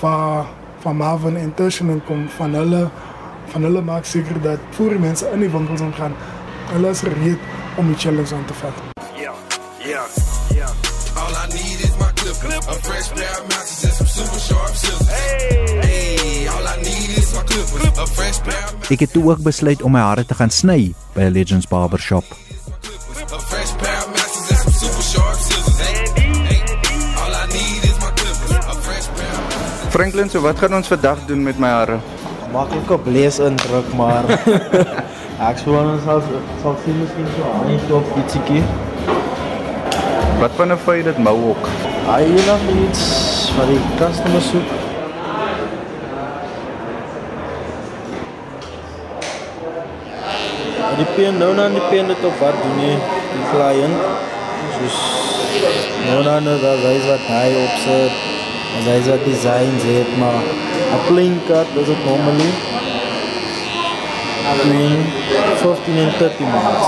van 0.01 0.47
van 0.81 0.97
Marvin 0.97 1.37
en 1.37 1.55
Tushen 1.55 1.91
en 1.91 2.03
kom 2.05 2.29
van 2.29 2.55
hulle 2.55 2.89
van 3.53 3.63
hulle 3.63 3.83
maak 3.83 4.05
seker 4.05 4.43
dat 4.43 4.59
voor 4.71 4.89
die 4.89 4.99
mense 4.99 5.29
in 5.35 5.41
die 5.41 5.51
winkels 5.51 5.81
gaan, 5.99 6.15
hulle 6.73 6.89
is 6.89 7.01
gereed 7.01 7.39
om 7.77 7.87
die 7.87 7.97
challenge 7.97 8.35
aan 8.35 8.45
te 8.45 8.55
vat. 8.55 8.83
Yeah, 9.17 9.35
yeah, 9.79 10.07
yeah. 10.07 10.30
A 12.69 12.75
fresh 12.87 13.09
pair 13.11 13.33
of 13.41 13.49
matches 13.49 13.85
and 13.85 13.93
some 13.95 14.07
super 14.07 14.39
sharp 14.39 14.71
scissors. 14.75 15.09
Hey, 15.09 15.81
hey, 15.83 16.47
all 16.49 16.67
I 16.67 16.77
need 16.77 17.11
is 17.19 17.35
my 17.35 17.43
clip, 17.43 17.67
clip. 17.67 17.97
a 17.99 18.07
fresh 18.07 18.39
pair 18.41 18.65
of 18.65 18.73
matches, 18.75 18.91
Ek 18.91 19.01
het 19.05 19.13
toe 19.13 19.25
ook 19.31 19.43
besluit 19.47 19.83
om 19.83 19.93
my 19.95 20.01
hare 20.05 20.25
te 20.27 20.35
gaan 20.35 20.51
sny 20.51 20.93
by 21.15 21.23
'n 21.29 21.33
Legends 21.33 21.67
Barber 21.67 21.99
Shop. 22.01 22.25
a 23.33 23.39
fresh 23.51 23.73
pair 23.83 23.99
of 24.05 24.09
matches 24.17 24.51
and 24.51 24.59
some 24.59 24.73
super 24.83 25.03
sharp 25.13 25.37
scissors. 25.37 25.79
Hey, 25.79 25.97
hey, 26.49 26.61
all 27.23 27.33
I 27.43 27.45
need 27.55 27.83
is 27.91 27.97
my 28.05 28.11
clip, 28.19 28.37
a 28.73 28.75
fresh 28.87 29.07
pair 29.17 29.35
of 29.35 29.43
matches. 29.49 29.93
Franklin, 29.95 30.29
so 30.31 30.41
wat 30.41 30.59
gaan 30.59 30.75
ons 30.75 30.89
vandag 30.89 31.19
doen 31.27 31.43
met 31.43 31.59
my 31.59 31.69
hare? 31.69 31.99
Maklike 32.53 32.99
blees 32.99 33.39
indruk 33.39 33.93
maar 33.95 34.25
ek 35.51 35.59
sou 35.63 35.77
ons 35.79 36.03
sal 36.03 36.21
sal 36.63 36.75
sien 36.85 36.99
miskien 36.99 37.29
so 37.37 37.43
aan 37.55 37.67
die 37.71 37.81
top 37.89 38.05
ietsiekie. 38.19 38.63
Wat 40.41 40.51
van 40.57 40.73
'n 40.73 40.79
feit 40.79 41.05
dit 41.05 41.19
mou 41.19 41.37
ook? 41.55 41.90
Hy 42.11 42.23
enige 42.27 42.73
iets 42.89 43.03
wat 43.55 43.69
die 43.71 43.83
customer 43.99 44.41
soek. 44.43 44.71
Maar 50.81 50.97
Die 50.97 51.07
pen 51.15 51.39
nou 51.39 51.55
dan 51.55 51.73
die 51.73 51.85
pen 51.93 52.11
dit 52.11 52.25
op 52.27 52.43
wat 52.43 52.59
doen 52.65 52.75
nie 52.81 52.97
die 53.31 53.47
cliënt. 53.53 54.03
Soos 54.75 54.99
nou 56.09 56.19
dan 56.27 56.51
nou 56.51 56.59
dat 56.65 56.83
hy 56.89 56.97
wat 57.07 57.31
hy 57.31 57.47
opsit. 57.63 58.19
As 58.81 58.91
hy 58.91 58.99
wat 59.07 59.25
designs 59.31 59.87
het 59.93 60.11
maar 60.19 60.43
'n 60.43 61.01
plain 61.07 61.41
cut 61.47 61.79
is 61.79 61.87
dit 61.95 62.05
normally 62.11 62.53
between 64.51 65.01
15 65.63 65.97
en 65.97 66.13
30 66.19 66.39
minutes. 66.39 66.87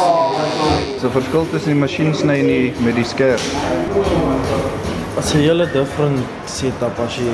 So 1.00 1.10
verskil 1.10 1.46
tussen 1.50 1.72
die 1.72 1.80
masjiensny 1.80 2.38
en 2.42 2.46
die 2.46 2.72
met 2.82 2.94
die 2.98 3.06
skerp. 3.06 4.81
It's 5.14 5.34
a 5.34 5.36
hele 5.36 5.66
different 5.66 6.24
setup 6.48 6.98
as 7.04 7.18
jy 7.20 7.32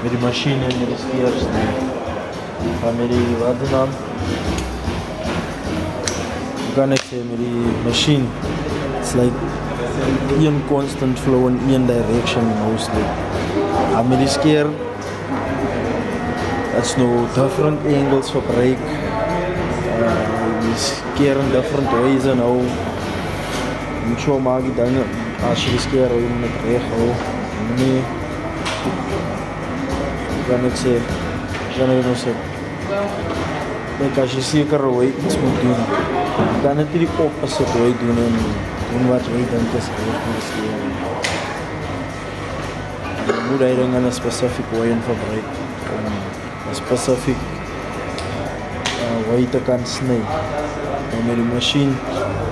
met 0.00 0.12
die 0.14 0.20
masjien 0.22 0.62
en 0.64 0.70
die 0.72 0.94
steers 0.96 1.42
nie. 1.52 1.64
Van 2.80 2.96
met 2.96 3.10
die 3.12 3.34
wat 3.42 3.64
dan? 3.68 3.90
Hoe 6.62 6.70
kan 6.78 6.94
ek 6.96 7.04
sê 7.04 7.20
met 7.28 7.42
die 7.42 7.74
masjien? 7.84 8.24
It's 9.02 9.12
like 9.20 9.36
een 10.38 10.56
constant 10.70 11.20
flow 11.26 11.50
in 11.50 11.60
een 11.68 11.84
direction 11.90 12.48
mostly. 12.62 13.04
En 13.98 14.08
met 14.08 14.24
die 14.24 14.30
skeer 14.38 14.72
it's 16.78 16.96
no 16.96 17.10
different 17.36 17.84
angles 17.84 18.32
for 18.32 18.40
break. 18.48 18.80
Uh, 20.00 20.16
die 20.64 20.80
skeer 20.88 21.36
in 21.36 21.52
different 21.52 21.92
ways 21.98 22.32
en 22.32 22.40
nou 22.40 22.56
moet 24.08 24.24
jy 24.24 24.40
maar 24.48 24.64
die 24.64 24.74
dinge 24.80 25.04
as 25.50 25.64
jy 25.64 25.74
die 25.74 25.82
skeer 25.84 26.12
hou, 26.12 26.20
jy 26.20 26.28
moet 26.32 26.44
dit 26.46 26.62
reg 26.68 26.84
hou. 26.94 27.08
Nee. 27.78 28.00
Kan 30.48 30.64
ek 30.68 30.76
sê, 30.80 30.94
kan 31.76 31.92
ek 31.92 32.00
nou 32.06 32.14
sê. 32.20 32.32
Net 34.00 34.20
as 34.22 34.36
jy 34.36 34.44
seker 34.44 34.84
hoe 34.88 35.04
iets 35.08 35.36
moet 35.42 35.60
doen, 35.62 35.82
dan 36.64 36.80
het 36.82 36.96
jy 36.96 37.04
die 37.04 37.12
opposite 37.26 37.76
hoe 37.76 37.92
doen 38.00 38.22
en 38.24 38.38
doen 38.94 39.06
wat 39.10 39.28
jy 39.32 39.44
dink 39.52 39.76
is 39.80 39.90
reg 39.98 40.18
met 40.24 40.38
die 40.38 40.46
skeer. 40.48 40.80
Jy 43.28 43.38
moet 43.50 43.66
hy 43.68 43.72
ding 43.82 43.94
in 44.00 44.08
'n 44.08 44.16
spesifiek 44.20 44.74
way 44.78 44.88
in 44.96 45.02
verbruik 45.10 45.48
om 45.94 46.04
'n 46.72 46.76
spesifiek 46.82 47.40
uh, 49.04 49.18
way 49.30 49.46
te 49.50 49.60
kan 49.68 49.86
sny. 49.86 50.20
En 51.14 51.26
met 51.26 51.36
die 51.36 51.50
masjien, 51.54 51.96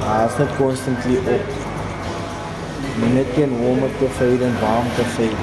hy 0.07 0.25
is 0.29 0.39
net 0.39 0.57
constantly 0.57 1.19
op. 1.27 1.72
Net 3.01 3.27
kan 3.35 3.49
warm 3.57 3.81
te 3.99 4.09
fade 4.19 4.45
en 4.45 4.57
warm 4.61 4.89
te 4.97 5.05
fade. 5.17 5.37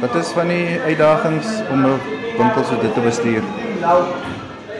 Wat 0.00 0.14
is 0.14 0.28
van 0.36 0.48
die 0.48 0.80
uitdagings 0.80 1.46
om 1.72 1.84
'n 1.86 2.00
winkel 2.38 2.64
so 2.64 2.80
dit 2.80 2.94
te 2.94 3.00
bestuur? 3.00 3.42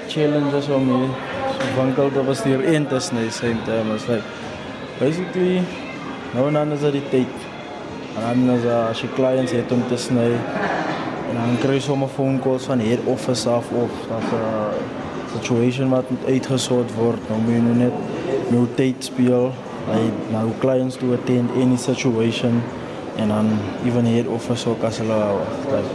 Challenges 0.08 0.68
om 0.68 0.88
so 0.88 1.80
winkel 1.82 2.10
te 2.12 2.20
bestuur 2.20 2.64
en 2.64 2.86
te 2.88 3.00
sny 3.00 3.30
same 3.30 3.62
time 3.64 3.94
is 3.94 4.06
like 4.06 4.22
basically 4.98 5.62
nou 6.34 6.46
en 6.46 6.52
dan 6.52 6.72
is 6.72 6.80
dit 6.80 6.92
die 6.92 7.08
tyd. 7.08 7.34
En 8.16 8.46
dan 8.46 8.56
is 8.56 8.64
uh, 8.64 8.88
as 8.88 9.00
jy 9.00 9.08
clients 9.14 9.52
het 9.52 9.72
om 9.72 9.82
te 9.88 9.96
sny 9.96 10.30
en 11.28 11.34
dan 11.34 11.56
kry 11.60 11.72
jy 11.72 11.80
sommer 11.80 12.08
phone 12.08 12.38
calls 12.38 12.64
van 12.64 12.80
head 12.80 12.98
office 13.04 13.48
af 13.48 13.64
of 13.72 13.90
dat 14.08 14.32
'n 14.32 14.34
uh, 14.34 14.68
situation 15.32 15.88
wat 15.88 16.04
uitgesort 16.26 16.94
word. 16.94 17.28
Nou 17.28 17.40
moet 17.40 17.54
jy 17.54 17.60
nou 17.60 17.74
net 17.74 17.92
nou 18.50 18.66
tyd 18.74 19.04
speel. 19.04 19.52
Hy 19.88 20.02
nou 20.34 20.50
clients 20.60 20.98
to 21.00 21.14
attend 21.16 21.50
any 21.56 21.76
situation 21.76 22.62
en 23.16 23.28
dan 23.28 23.48
even 23.86 24.06
head 24.06 24.26
office 24.26 24.68
ook 24.68 24.82
as 24.84 24.98
hulle 25.02 25.18
like 25.72 25.94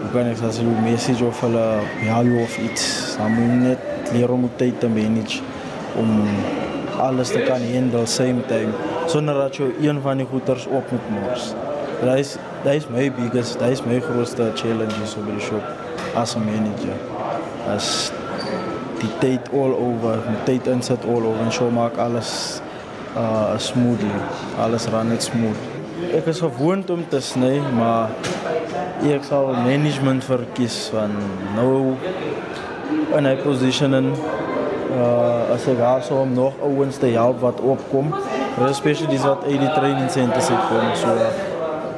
hoe 0.00 0.10
kan 0.14 0.30
ek 0.30 0.42
as 0.46 0.60
hulle 0.62 0.74
message 0.84 1.24
of 1.26 1.40
hulle 1.44 1.64
bel 2.00 2.30
jou 2.30 2.42
of 2.44 2.58
iets. 2.62 2.84
Dan 3.18 3.34
moet 3.34 3.54
net 3.62 4.12
leer 4.14 4.32
om 4.32 4.46
tyd 4.56 4.80
te 4.80 4.88
manage 4.88 5.42
om 5.96 6.12
alles 7.02 7.32
te 7.34 7.42
kan 7.48 7.62
handle 7.72 8.06
same 8.06 8.44
time 8.48 8.72
sonder 9.06 9.34
dat 9.34 9.56
jy 9.58 9.68
een 9.82 10.00
van 10.02 10.20
die 10.20 10.26
goeders 10.26 10.66
op 10.66 10.90
moet 10.90 11.10
mors. 11.14 11.50
Dit 12.00 12.12
is 12.18 12.36
dit 12.62 12.74
is 12.74 12.86
my 12.90 13.08
biggest, 13.18 13.58
dit 13.58 13.74
is 13.76 13.82
my 13.86 14.00
grootste 14.00 14.50
challenge 14.54 15.06
so 15.06 15.22
by 15.26 15.36
die 15.36 15.44
shop 15.44 15.62
as 16.14 16.36
'n 16.36 16.44
manager. 16.44 16.96
As 17.74 18.12
die 19.00 19.12
tyd 19.20 19.50
all 19.52 19.74
over, 19.74 20.22
die 20.26 20.42
tyd 20.44 20.66
insit 20.72 21.04
all 21.04 21.24
over 21.24 21.44
en 21.44 21.52
show 21.52 21.70
maak 21.70 21.98
alles 21.98 22.60
uh 23.16 23.58
smoothly. 23.58 24.20
Alles 24.60 24.86
ran 24.92 25.08
net 25.08 25.22
smooth. 25.22 25.56
Ek 26.16 26.26
is 26.28 26.40
gewoond 26.44 26.90
om 26.90 27.04
te 27.08 27.20
sny, 27.24 27.56
maar 27.76 28.12
ek 29.06 29.24
sal 29.24 29.52
management 29.64 30.24
verkies 30.24 30.86
van 30.92 31.14
nou 31.56 31.96
in 33.16 33.28
hy 33.28 33.34
positioning 33.40 34.10
uh 34.96 35.54
as 35.54 35.66
ek 35.70 35.78
daar 35.80 36.02
so 36.04 36.20
om 36.22 36.32
nog 36.36 36.56
ouens 36.64 37.00
te 37.00 37.12
help 37.14 37.40
wat 37.40 37.60
opkom, 37.60 38.12
especially 38.68 39.08
dis 39.12 39.24
wat 39.24 39.44
uit 39.44 39.60
die 39.60 39.72
training 39.76 40.10
centers 40.12 40.50
uit 40.50 40.66
kom. 40.68 40.90
So 41.00 41.14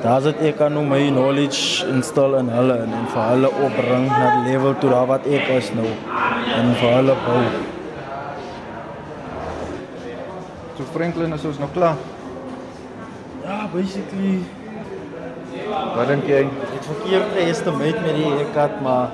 daar 0.02 0.22
sit 0.22 0.42
ek 0.46 0.60
kan 0.60 0.74
nou 0.74 0.84
my 0.86 1.00
knowledge 1.08 1.86
install 1.90 2.38
in 2.38 2.52
hulle 2.54 2.78
en, 2.84 2.94
en 3.00 3.10
vir 3.14 3.24
hulle 3.32 3.50
opbring 3.66 4.06
na 4.12 4.28
die 4.36 4.52
level 4.52 4.78
toe 4.78 4.92
daar 4.94 5.10
wat 5.10 5.26
ek 5.26 5.50
is 5.56 5.72
nou 5.74 5.90
en 6.54 6.70
vir 6.78 6.96
hulle 7.00 7.18
bou. 7.26 7.42
So 10.78 10.84
Franklin, 10.94 11.32
is 11.34 11.44
ons 11.44 11.58
nou 11.58 11.68
klaar? 11.74 11.96
Ja, 13.42 13.66
basically 13.72 14.38
Wat 15.96 16.06
dink 16.08 16.28
jy? 16.30 16.44
het 16.46 16.84
verkeerd 16.86 17.32
geëstimeer 17.34 17.96
met 18.04 18.14
die 18.16 18.28
haircut, 18.28 18.76
maar 18.84 19.10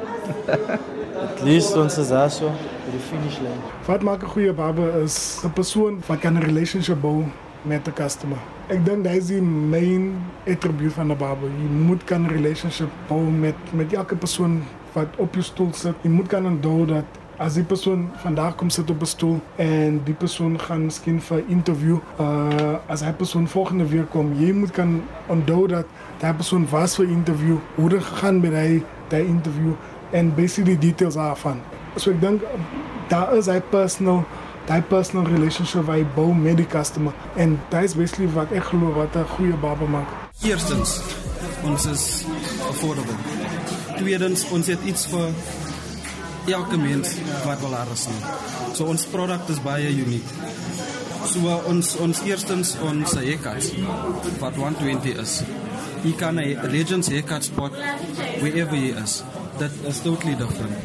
at 1.25 1.40
least 1.47 1.76
ons 1.80 1.97
is 1.99 2.11
daar 2.12 2.30
so. 2.30 2.50
die 2.92 3.00
finishlyn. 3.00 3.56
Wat 3.88 4.02
maak 4.06 4.23
'n 4.23 4.28
goeie 4.35 4.52
barber 4.52 4.92
is 5.02 5.40
'n 5.44 5.50
persoon 5.52 6.02
wat 6.06 6.21
kan 6.21 6.37
'n 6.37 6.42
relationship 6.44 7.00
bou 7.00 7.25
met 7.62 7.88
'n 7.88 7.92
customer. 7.92 8.38
Ek 8.68 8.85
dink 8.85 9.04
dit 9.04 9.12
is 9.16 9.26
die 9.26 9.42
main 9.42 10.14
attribute 10.47 10.94
van 10.94 11.11
'n 11.11 11.16
barber. 11.16 11.49
Jy 11.49 11.68
moet 11.87 12.04
kan 12.04 12.23
'n 12.23 12.28
relationship 12.28 12.90
bou 13.09 13.21
met 13.23 13.56
met 13.73 13.92
elke 13.92 14.16
persoon 14.16 14.62
wat 14.92 15.09
op 15.16 15.33
jou 15.35 15.42
stoel 15.44 15.73
sit. 15.73 15.94
Jy 16.02 16.11
moet 16.11 16.26
kan 16.28 16.47
onthou 16.47 16.87
dat 16.87 17.04
as 17.37 17.55
die 17.55 17.64
persoon 17.64 18.11
vandag 18.23 18.55
kom 18.57 18.71
sit 18.71 18.91
op 18.91 19.00
'n 19.00 19.07
stoel 19.07 19.41
en 19.57 20.00
die 20.05 20.14
persoon 20.14 20.61
gaan 20.61 20.85
miskien 20.85 21.21
vir 21.21 21.38
'n 21.38 21.49
interview, 21.49 21.99
uh 22.19 22.76
as 22.87 23.00
hy 23.00 23.12
persoon 23.12 23.49
volgende 23.49 23.87
week 23.87 24.11
kom, 24.11 24.33
jy 24.38 24.53
moet 24.53 24.71
kan 24.71 25.03
onthou 25.26 25.67
dat 25.67 25.87
daai 26.19 26.35
persoon 26.35 26.67
was 26.71 26.97
vir 26.97 27.09
interview, 27.09 27.57
hoe 27.75 27.88
dit 27.88 28.05
gegaan 28.05 28.41
met 28.41 28.53
hy 28.53 28.83
daai 29.09 29.26
interview 29.26 29.73
en 30.11 30.35
basically 30.35 30.79
details 30.79 31.14
daarvan. 31.14 31.61
So 31.97 32.11
ek 32.11 32.21
dink 32.21 32.43
daar 33.09 33.37
is 33.37 33.47
hy 33.47 33.61
personal 33.61 34.25
daai 34.67 34.83
personal 34.83 35.26
relationship 35.26 35.87
jy 35.87 36.07
bou 36.14 36.35
met 36.35 36.57
die 36.57 36.67
customer 36.67 37.12
en 37.37 37.61
dit 37.71 37.83
is 37.83 37.95
basically 37.95 38.29
wat 38.33 38.53
ek 38.53 38.64
glo 38.64 38.93
wat 38.93 39.17
'n 39.17 39.26
goeie 39.37 39.57
barber 39.57 39.88
maak. 39.88 40.09
Eerstens, 40.43 41.00
ons 41.64 41.87
is 41.87 42.25
affordable. 42.69 43.14
Tweedens, 43.97 44.50
ons 44.50 44.67
het 44.67 44.79
iets 44.85 45.07
vir 45.07 45.31
elke 46.52 46.76
mens 46.76 47.14
wat 47.44 47.60
wil 47.60 47.74
haar 47.74 47.92
sien. 47.94 48.20
So 48.74 48.84
ons 48.90 49.06
produk 49.06 49.48
is 49.48 49.60
baie 49.62 49.88
uniek. 49.88 50.26
So 51.30 51.60
ons 51.70 51.94
ons 52.04 52.22
eerstens 52.28 52.74
ons 52.84 53.14
haircuts 53.16 53.70
wat 54.42 54.58
120 54.60 55.20
is. 55.20 55.42
Jy 56.04 56.12
kan 56.20 56.36
'n 56.38 56.70
Legends 56.70 57.08
haircut 57.08 57.44
spot 57.44 57.72
wherever 58.40 58.76
jy 58.76 58.92
is. 59.04 59.22
That 59.58 59.70
is 59.88 60.00
totally 60.02 60.34
different. 60.34 60.76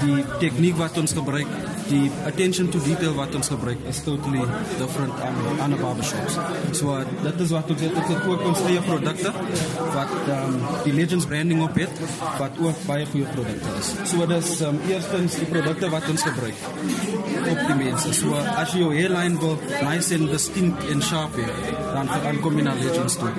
Die 0.00 0.24
tegniek 0.40 0.76
wat 0.76 0.98
ons 0.98 1.12
gebruik, 1.12 1.46
die 1.88 2.10
attention 2.28 2.70
to 2.72 2.80
detail 2.84 3.14
wat 3.18 3.34
ons 3.36 3.50
gebruik 3.52 3.80
is 3.90 4.00
totally 4.04 4.42
different 4.78 5.12
aan 5.24 5.36
ander 5.64 5.80
barbershops. 5.80 6.38
So 6.78 6.94
uh, 6.94 7.02
dit 7.22 7.42
is 7.44 7.52
wat 7.54 7.70
ons 7.74 7.84
het 7.84 7.98
ons 8.00 8.10
het 8.12 8.28
ook 8.30 8.44
ons 8.50 8.62
eie 8.68 8.82
produkte 8.86 9.32
wat 9.94 10.14
um, 10.36 10.56
die 10.86 10.94
Legends 10.96 11.26
branding 11.30 11.62
op 11.64 11.76
het 11.78 12.02
wat 12.38 12.60
ook 12.62 12.84
baie 12.88 13.06
goeie 13.12 13.28
produkte 13.34 13.74
is. 13.80 13.92
So 14.10 14.28
dis 14.30 14.50
um, 14.66 14.80
eerstens 14.88 15.38
die 15.42 15.48
produkte 15.50 15.90
wat 15.92 16.08
ons 16.12 16.24
gebruik 16.28 16.64
op 17.52 17.64
die 17.68 17.78
mense. 17.82 18.14
So 18.16 18.38
as 18.54 18.74
jy 18.74 18.84
jou 18.84 18.92
hairline 18.94 19.40
wil 19.42 19.58
nice 19.82 20.14
and 20.14 20.30
distinct 20.32 20.84
and 20.92 21.04
sharp 21.04 21.36
hê, 21.38 21.48
dan 21.94 22.10
dan 22.24 22.40
kom 22.44 22.58
na 22.62 22.74
Legends 22.80 23.18
toe. 23.20 23.32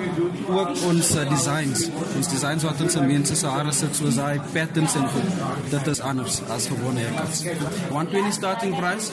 Ook 0.46 0.72
ons 0.90 1.12
uh, 1.16 1.26
designs, 1.30 1.88
ons 2.16 2.30
designs 2.30 2.66
wat 2.66 2.80
ons 2.84 2.98
mense 3.06 3.36
se 3.36 3.50
hare 3.56 3.74
sit 3.74 3.98
soos 3.98 4.20
hy 4.22 4.36
patterns 4.54 4.96
en 4.98 5.08
goed. 5.14 5.44
Dit 5.72 5.90
is 5.92 6.00
anders 6.00 6.40
as 6.52 6.68
gewone 6.70 7.02
haircuts. 7.02 7.44
120 7.90 8.35
starting 8.36 8.76
price. 8.76 9.12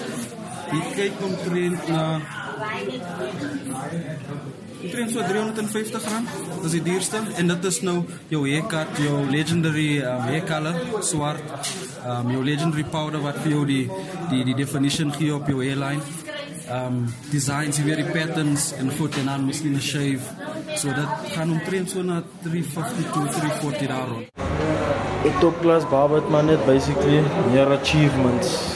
Jy 0.74 0.82
kyk 0.98 1.22
omtrent 1.24 1.92
na 1.92 2.06
omtrent 4.84 5.12
so 5.12 5.24
350 5.24 6.10
rand. 6.12 6.34
Dis 6.64 6.76
die 6.76 6.82
duurste 6.84 7.22
en 7.40 7.52
dit 7.54 7.68
is 7.70 7.80
nou 7.88 7.96
jou 8.34 8.42
haircut, 8.48 8.92
jou 9.00 9.22
legendary 9.32 10.02
um, 10.04 10.26
hair 10.28 10.44
color, 10.48 10.80
swart, 11.06 11.72
um, 12.04 12.34
jou 12.34 12.44
legendary 12.44 12.84
powder 12.92 13.24
wat 13.24 13.40
vir 13.46 13.56
jou 13.56 13.64
die 13.70 13.86
die 14.32 14.44
die 14.52 14.58
definition 14.60 15.14
gee 15.16 15.32
op 15.36 15.48
jou 15.48 15.64
hairline. 15.64 16.04
Um 16.74 17.04
designs, 17.32 17.80
jy 17.80 17.88
weet 17.90 18.04
die 18.04 18.12
patterns 18.12 18.70
en 18.80 18.92
goed 18.98 19.18
en 19.20 19.32
dan 19.32 19.48
miskien 19.48 19.76
'n 19.76 19.84
shave. 19.84 20.24
So 20.80 20.88
dit 20.88 21.10
gaan 21.36 21.52
omtrent 21.52 21.90
so 21.90 22.02
na 22.02 22.24
350 22.44 23.12
tot 23.12 23.32
340 23.40 23.88
daar 23.88 24.08
rond. 24.08 24.28
'n 25.26 25.40
Top 25.40 25.62
class 25.62 25.88
barber 25.90 26.24
maar 26.30 26.44
net 26.44 26.66
basically 26.66 27.24
meer 27.52 27.68
achievements 27.80 28.73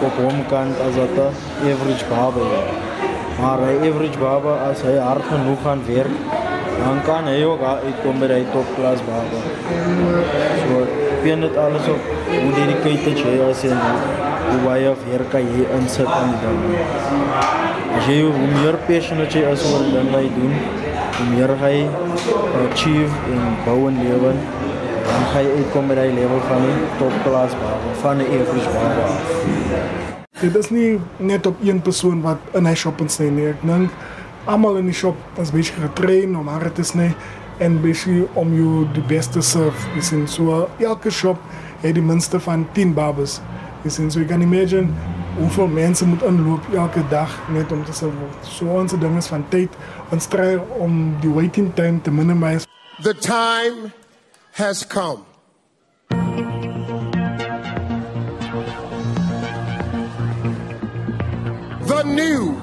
को 0.00 0.08
होम 0.16 0.40
कांड 0.50 0.76
आ 0.82 0.88
जाता 0.96 1.24
एवरेज 1.70 2.04
भाव 2.10 2.38
है 2.44 2.62
हमारे 3.36 3.72
एवरेज 3.88 4.16
भाव 4.18 4.48
आज 4.52 4.82
है 4.84 4.96
अर्थ 5.00 5.32
नुकान 5.40 5.78
वेर। 5.88 6.06
अंकान 6.88 7.24
है 7.28 7.42
होगा 7.42 7.72
एक 7.88 7.96
तो 8.02 8.12
मेरा 8.18 8.36
टॉप 8.52 8.68
क्लास 8.76 9.00
भाव 9.08 9.32
पियन 11.22 11.46
ताल 11.56 11.78
सो 11.86 11.94
उन्हें 12.38 12.72
कई 12.84 12.96
तो 13.04 13.12
छे 13.18 13.32
ऐसे 13.46 13.70
उबाया 14.52 14.92
फेर 15.00 15.22
का 15.32 15.38
ये 15.40 15.66
आंसर 15.74 16.06
कम 16.12 16.32
दम 16.42 16.56
ये 18.06 18.22
उम्र 18.28 18.74
पेशन 18.86 19.24
चे 19.32 19.44
असुर 19.50 19.84
दंगा 19.90 20.18
ही 20.18 20.30
दून। 20.36 20.56
उम्र 21.22 21.58
है 21.62 21.74
अचीव 22.62 23.06
इन 23.28 23.42
बावन 23.66 24.02
लेवल। 24.04 24.42
हम 25.10 25.22
है 25.30 25.44
एक 25.52 25.72
कमरे 25.74 26.10
लेवल 26.12 26.40
फाने 26.48 26.74
टॉप 26.98 27.22
क्लास 27.24 27.54
भाव 27.62 27.92
फाने 28.02 28.24
एवरेज 28.36 28.66
भाव 28.74 29.99
Dit 30.40 30.54
is 30.56 30.70
nie 30.70 31.00
net 31.16 31.46
op 31.46 31.56
een 31.62 31.82
persoon 31.82 32.22
wat 32.24 32.38
in 32.56 32.64
hy 32.64 32.72
shop 32.74 33.00
insny 33.04 33.26
nie. 33.28 33.50
Ek 33.50 33.60
dink 33.60 33.92
almal 34.48 34.78
in 34.80 34.88
die 34.88 34.96
shop 34.96 35.18
is 35.42 35.52
besig 35.52 35.76
getrain 35.82 36.32
om 36.38 36.48
hare 36.48 36.70
te 36.72 36.84
sny 36.86 37.10
en 37.60 37.76
besig 37.84 38.38
om 38.40 38.54
jou 38.56 38.86
die 38.96 39.04
beste 39.10 39.42
serve. 39.44 39.76
Jy 39.98 40.06
sien 40.08 40.24
so 40.32 40.62
elke 40.80 41.12
shop 41.12 41.36
het 41.84 41.92
die 41.98 42.04
minste 42.04 42.40
van 42.40 42.64
10 42.72 42.96
barbers. 42.96 43.36
Jy 43.84 43.92
sien 43.98 44.08
so 44.08 44.22
jy 44.22 44.30
kan 44.32 44.40
imagine 44.40 44.88
hoeveel 45.36 45.68
mense 45.76 46.08
moet 46.08 46.24
inloop 46.24 46.72
elke 46.72 47.04
dag 47.12 47.36
net 47.52 47.72
om 47.72 47.84
te 47.84 47.92
serve. 47.92 48.32
So 48.48 48.72
ons 48.80 48.96
ding 48.96 49.20
is 49.20 49.28
van 49.28 49.44
tyd. 49.52 49.76
Ons 50.08 50.28
try 50.32 50.54
om 50.80 51.02
die 51.20 51.32
waiting 51.36 51.68
time 51.76 52.00
te 52.00 52.10
minimize. 52.10 52.64
The 53.04 53.12
time 53.12 53.92
has 54.56 54.86
come. 54.88 55.29
New 62.04 62.56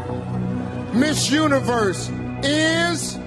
Miss 0.93 1.30
Universe 1.30 2.12
is 2.41 3.17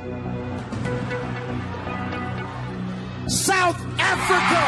South 3.26 3.78
Africa. 3.96 4.62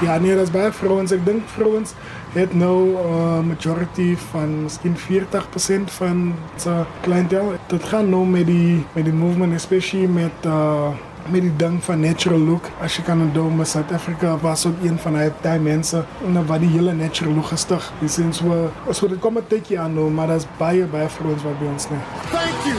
Ja, 0.00 0.18
nee, 0.18 0.34
dat 0.34 0.44
is 0.44 0.50
baie 0.50 0.72
vrouens. 0.72 1.10
Ek 1.10 1.24
dink 1.26 1.48
vrouens 1.48 1.92
het 2.32 2.54
nou 2.54 2.94
uh, 2.94 3.40
majority 3.40 4.16
van 4.30 4.62
miskien 4.62 4.96
40% 4.96 5.90
van 5.98 6.34
se 6.56 6.84
kliëntel. 7.00 7.52
Dit 7.66 7.84
gaan 7.84 8.08
nou 8.08 8.26
met 8.26 8.46
die 8.46 8.84
met 8.92 9.04
die 9.04 9.14
movement 9.14 9.54
especially 9.54 10.06
met 10.06 10.46
uh 10.46 10.94
met 11.30 11.42
die 11.42 11.56
ding 11.56 11.84
van 11.84 12.00
natural 12.00 12.38
look. 12.38 12.70
As 12.80 12.96
jy 12.96 13.02
kan 13.06 13.20
onthou, 13.22 13.50
met 13.50 13.68
South 13.68 13.92
Africa 13.92 14.38
was 14.38 14.66
ook 14.66 14.82
een 14.82 14.98
van 14.98 15.18
daai 15.42 15.58
mense 15.58 16.04
en 16.26 16.46
wat 16.46 16.60
die 16.60 16.68
hele 16.68 16.92
natural 16.92 17.34
look 17.34 17.46
gestig. 17.52 17.92
Dis 18.00 18.14
sien 18.14 18.32
so 18.32 18.70
so 18.90 19.08
dit 19.08 19.18
kom 19.18 19.38
'n 19.38 19.46
tydjie 19.48 19.80
aan 19.80 19.94
nou, 19.94 20.10
maar 20.10 20.26
daar's 20.26 20.46
baie 20.58 20.86
baie 20.86 21.08
vrouens 21.08 21.42
wat 21.42 21.58
by 21.58 21.66
ons 21.66 21.88
nee. 21.90 22.00
Thank 22.30 22.64
you. 22.64 22.78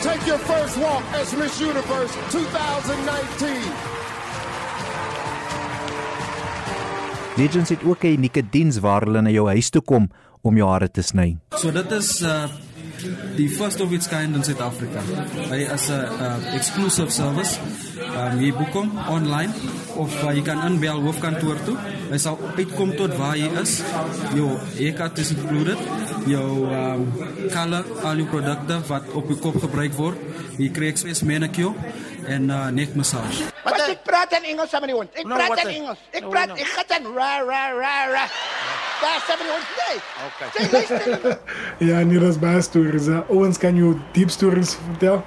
Take 0.00 0.26
your 0.26 0.38
first 0.38 0.76
walk 0.78 1.02
as 1.20 1.36
Miss 1.36 1.60
Universe 1.60 2.14
2019. 2.28 3.98
Legends 7.36 7.70
het 7.70 7.84
ook 7.84 8.02
'n 8.02 8.06
unieke 8.06 8.42
diens 8.50 8.78
waar 8.78 9.02
hulle 9.02 9.20
na 9.20 9.30
jou 9.30 9.48
huis 9.48 9.70
toe 9.70 9.82
kom 9.82 10.10
om 10.40 10.56
jou 10.56 10.68
hare 10.70 10.90
te 10.90 11.02
sny. 11.02 11.36
So 11.48 11.72
dit 11.72 11.90
is 11.90 12.22
uh 12.22 12.44
die 13.36 13.48
first 13.48 13.80
of 13.80 13.92
its 13.92 14.08
kind 14.10 14.34
in 14.36 14.42
Suid-Afrika. 14.42 15.00
Hy 15.50 15.60
is 15.74 15.88
'n 15.88 15.92
uh, 15.92 16.54
exclusive 16.54 17.10
service. 17.12 17.58
Um, 18.16 18.40
jy 18.40 18.52
boek 18.52 18.72
hom 18.74 18.90
online 19.08 19.52
of 19.96 20.10
uh, 20.24 20.32
jy 20.34 20.42
kan 20.42 20.62
inbel 20.66 21.00
hoofkantoor 21.06 21.58
toe. 21.64 21.76
Hy 22.10 22.18
sal 22.18 22.38
uitkom 22.56 22.96
tot 22.96 23.14
waar 23.16 23.36
jy 23.36 23.50
is. 23.62 23.82
Jou 24.34 24.58
haircut 24.78 25.18
is 25.18 25.30
included. 25.30 25.78
Jou 26.26 26.66
um, 26.66 27.06
color, 27.52 27.84
al 28.04 28.16
jou 28.16 28.28
produkte 28.28 28.80
wat 28.88 29.04
op 29.14 29.26
jou 29.28 29.38
kop 29.38 29.60
gebruik 29.60 29.94
word. 29.94 30.18
Jy 30.58 30.70
kry 30.74 30.90
express 30.90 31.22
manicure 31.22 31.74
en 32.26 32.50
uh, 32.50 32.68
neck 32.74 32.94
massage. 32.94 33.46
Wat 33.64 33.78
ek 33.88 34.02
praat 34.04 34.32
in 34.38 34.44
Engels 34.52 34.70
saam 34.70 34.84
met 34.84 34.90
die 34.92 34.98
hond. 34.98 35.10
Ek 35.14 35.24
No, 35.28 35.36
praat 35.38 35.62
in 35.64 35.74
Engels. 35.82 36.00
Ek 36.12 36.22
no, 36.24 36.30
praat 36.32 36.48
no. 36.52 36.56
ek 36.60 36.68
gaan 36.74 36.88
dan 36.92 37.04
ra 37.14 37.32
ra 37.46 37.62
ra 37.78 37.94
ra. 38.12 38.24
Daar 39.00 39.24
saam 39.26 39.38
met 39.38 39.46
die 39.46 39.54
hond. 39.56 39.66
Nee. 39.80 39.98
Okay. 40.28 40.48
Jy 40.54 40.68
luister. 40.72 41.38
Ja, 41.88 42.00
nee, 42.00 42.18
dat 42.18 42.28
is 42.28 42.38
baie 42.38 42.60
stories. 42.60 43.06
Hè. 43.06 43.18
Owens 43.26 43.58
kan 43.58 43.76
jou 43.76 43.96
diep 44.12 44.30
stories 44.30 44.76
vertel. 44.86 45.22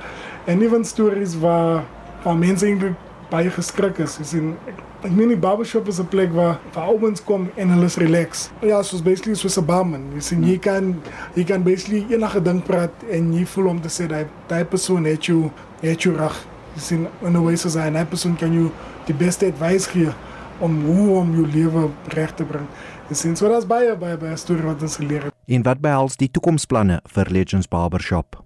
En 0.45 0.61
even 0.61 0.85
stories 0.85 1.37
waar, 1.39 1.83
waar 2.23 2.37
mense 2.37 2.65
eintlik 2.65 2.97
baie 3.31 3.51
geskrik 3.53 4.01
is. 4.03 4.17
Jy 4.19 4.25
sien, 4.27 4.49
ek, 4.67 4.79
ek 5.07 5.13
meen 5.15 5.31
die 5.31 5.39
barbershop 5.39 5.87
is 5.87 6.01
'n 6.03 6.09
plek 6.11 6.33
waar 6.35 6.59
waar 6.75 6.91
ouens 6.91 7.23
kom 7.23 7.49
en 7.55 7.69
hulle 7.71 7.87
is 7.87 7.95
relax. 7.95 8.49
Ja, 8.59 8.81
soos 8.83 9.01
basically 9.01 9.35
soos 9.35 9.57
'n 9.57 9.65
barman. 9.65 10.11
Jy 10.13 10.21
sien, 10.21 10.43
jy 10.43 10.57
kan 10.59 10.95
jy 11.35 11.43
kan 11.43 11.63
basically 11.63 12.05
enige 12.09 12.41
ding 12.41 12.63
praat 12.63 12.91
en 13.09 13.33
jy 13.33 13.45
voel 13.45 13.67
om 13.67 13.81
te 13.81 13.89
sê 13.89 14.07
dat 14.07 14.27
daai 14.47 14.65
persoon 14.65 15.05
het 15.05 15.25
jou 15.25 15.49
het 15.81 16.01
jou 16.01 16.15
reg. 16.17 16.35
Jy 16.75 16.81
sien, 16.81 17.07
in 17.21 17.37
'n 17.37 17.45
wyse 17.45 17.69
sy 17.69 17.87
'n 17.89 18.07
persoon 18.07 18.35
kan 18.35 18.53
jou 18.53 18.69
die 19.05 19.15
beste 19.15 19.45
advice 19.45 19.89
gee 19.89 20.11
om 20.59 20.85
hoe 20.85 21.19
om 21.19 21.35
jou 21.35 21.47
lewe 21.47 21.89
reg 22.07 22.33
te 22.35 22.43
bring. 22.43 22.67
Jy 23.11 23.15
sien, 23.19 23.33
so 23.35 23.49
daar's 23.51 23.65
baie 23.67 23.91
baie 23.99 24.15
baie 24.15 24.37
stories 24.39 24.63
wat 24.63 24.85
ons 24.87 24.95
geleer 25.01 25.25
het. 25.27 25.35
En 25.51 25.65
wat 25.67 25.81
behels 25.83 26.15
die 26.15 26.29
toekomsplanne 26.31 27.01
vir 27.11 27.33
Legends 27.35 27.67
Barbershop? 27.67 28.39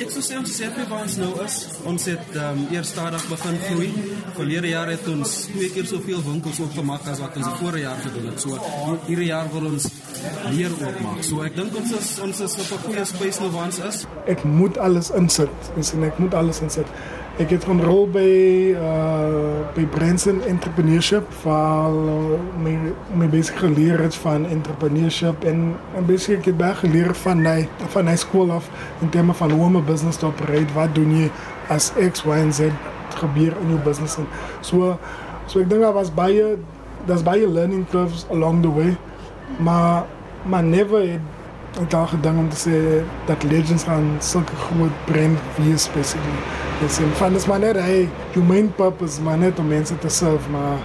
ek 0.00 0.08
sou 0.14 0.22
sê 0.24 0.36
ons 0.40 0.48
is 0.48 0.60
happy 0.64 0.84
waar 0.88 1.04
ons 1.04 1.14
nou 1.20 1.28
is. 1.44 1.56
Ons 1.86 2.06
het 2.08 2.36
um, 2.40 2.60
eers 2.72 2.88
stadig 2.90 3.24
begin 3.30 3.58
groei. 3.66 3.90
Verlede 4.34 4.70
jaar 4.72 4.88
het 4.90 5.04
ons 5.12 5.34
twee 5.50 5.68
keer 5.74 5.86
soveel 5.86 6.22
winkels 6.24 6.58
oopgemaak 6.64 7.04
as 7.12 7.20
wat 7.22 7.36
ons 7.38 7.46
die 7.46 7.58
vorige 7.60 7.84
jaar 7.84 8.00
gedoen 8.02 8.26
het. 8.30 8.42
So 8.42 8.56
hierdie 9.06 9.28
jaar 9.28 9.50
wil 9.52 9.68
ons 9.68 9.86
meer 10.48 10.74
oopmaak. 10.80 11.22
So 11.28 11.44
ek 11.46 11.54
dink 11.58 11.76
ons 11.78 11.94
is 12.00 12.10
ons 12.26 12.42
is 12.48 12.58
op 12.64 12.72
'n 12.78 12.82
goeie 12.88 13.06
space 13.12 13.44
nou 13.44 13.52
waar 13.54 13.68
ons 13.68 13.80
is. 13.90 14.06
Ek 14.26 14.42
moet 14.44 14.78
alles 14.78 15.10
insit. 15.10 15.70
Dis 15.76 15.92
en 15.94 16.08
ek 16.10 16.18
moet 16.18 16.34
alles 16.34 16.60
insit. 16.64 16.88
Ek 17.40 17.50
het 17.50 17.64
'n 17.66 17.80
rol 17.80 18.04
by 18.04 18.32
uh 18.76 19.64
by 19.74 19.84
Branson 19.86 20.42
Entrepreneurship 20.44 21.24
waar 21.42 21.90
uh, 21.90 22.36
my 22.62 22.92
my 23.14 23.28
besig 23.28 23.58
geleer 23.58 24.00
het 24.00 24.14
van 24.14 24.46
entrepreneurship 24.46 25.44
en 25.44 25.76
en 25.96 26.06
besig 26.06 26.38
ek 26.38 26.44
het 26.44 26.56
baie 26.56 26.74
geleer 26.74 27.14
van 27.14 27.42
my 27.42 27.68
van 27.94 28.04
my 28.04 28.16
skool 28.16 28.52
af 28.52 28.68
in 29.00 29.08
terme 29.08 29.32
van 29.32 29.50
hoe 29.50 29.64
om 29.64 29.76
'n 29.76 29.84
business 29.84 30.18
te 30.18 30.26
operate. 30.26 30.72
Wat 30.74 30.94
doen 30.94 31.16
jy 31.16 31.30
as 31.68 31.92
X, 32.12 32.24
Y 32.24 32.30
en 32.30 32.52
Z 32.52 32.60
gebeur 33.14 33.56
in 33.62 33.68
jou 33.68 33.80
business 33.84 34.16
en 34.16 34.26
so 34.60 34.98
so 35.46 35.60
ek 35.60 35.68
dink 35.70 35.80
daar 35.80 35.96
was 35.96 36.14
baie 36.14 36.56
daar's 37.06 37.22
baie 37.22 37.48
learning 37.48 37.86
curves 37.90 38.26
along 38.30 38.62
the 38.62 38.72
way. 38.72 38.96
Maar 39.56 40.04
maar 40.42 40.62
never 40.62 41.00
het 41.00 41.80
ek 41.80 41.90
daar 41.90 42.08
gedink 42.08 42.38
om 42.38 42.48
te 42.48 42.68
sê 42.68 43.04
dat 43.24 43.42
legends 43.42 43.84
gaan 43.84 44.16
sulke 44.18 44.56
groot 44.56 45.04
brand 45.06 45.38
wees 45.56 45.88
basically. 45.88 46.68
Dis 46.80 46.98
in 46.98 47.10
van 47.18 47.34
dis 47.36 47.44
maar 47.44 47.60
net 47.60 47.76
hy 47.76 48.06
jou 48.32 48.40
main 48.48 48.70
purpose 48.72 49.20
maar 49.20 49.36
net 49.36 49.58
om 49.60 49.66
mense 49.68 49.92
te 50.00 50.08
serve 50.08 50.48
maar 50.48 50.78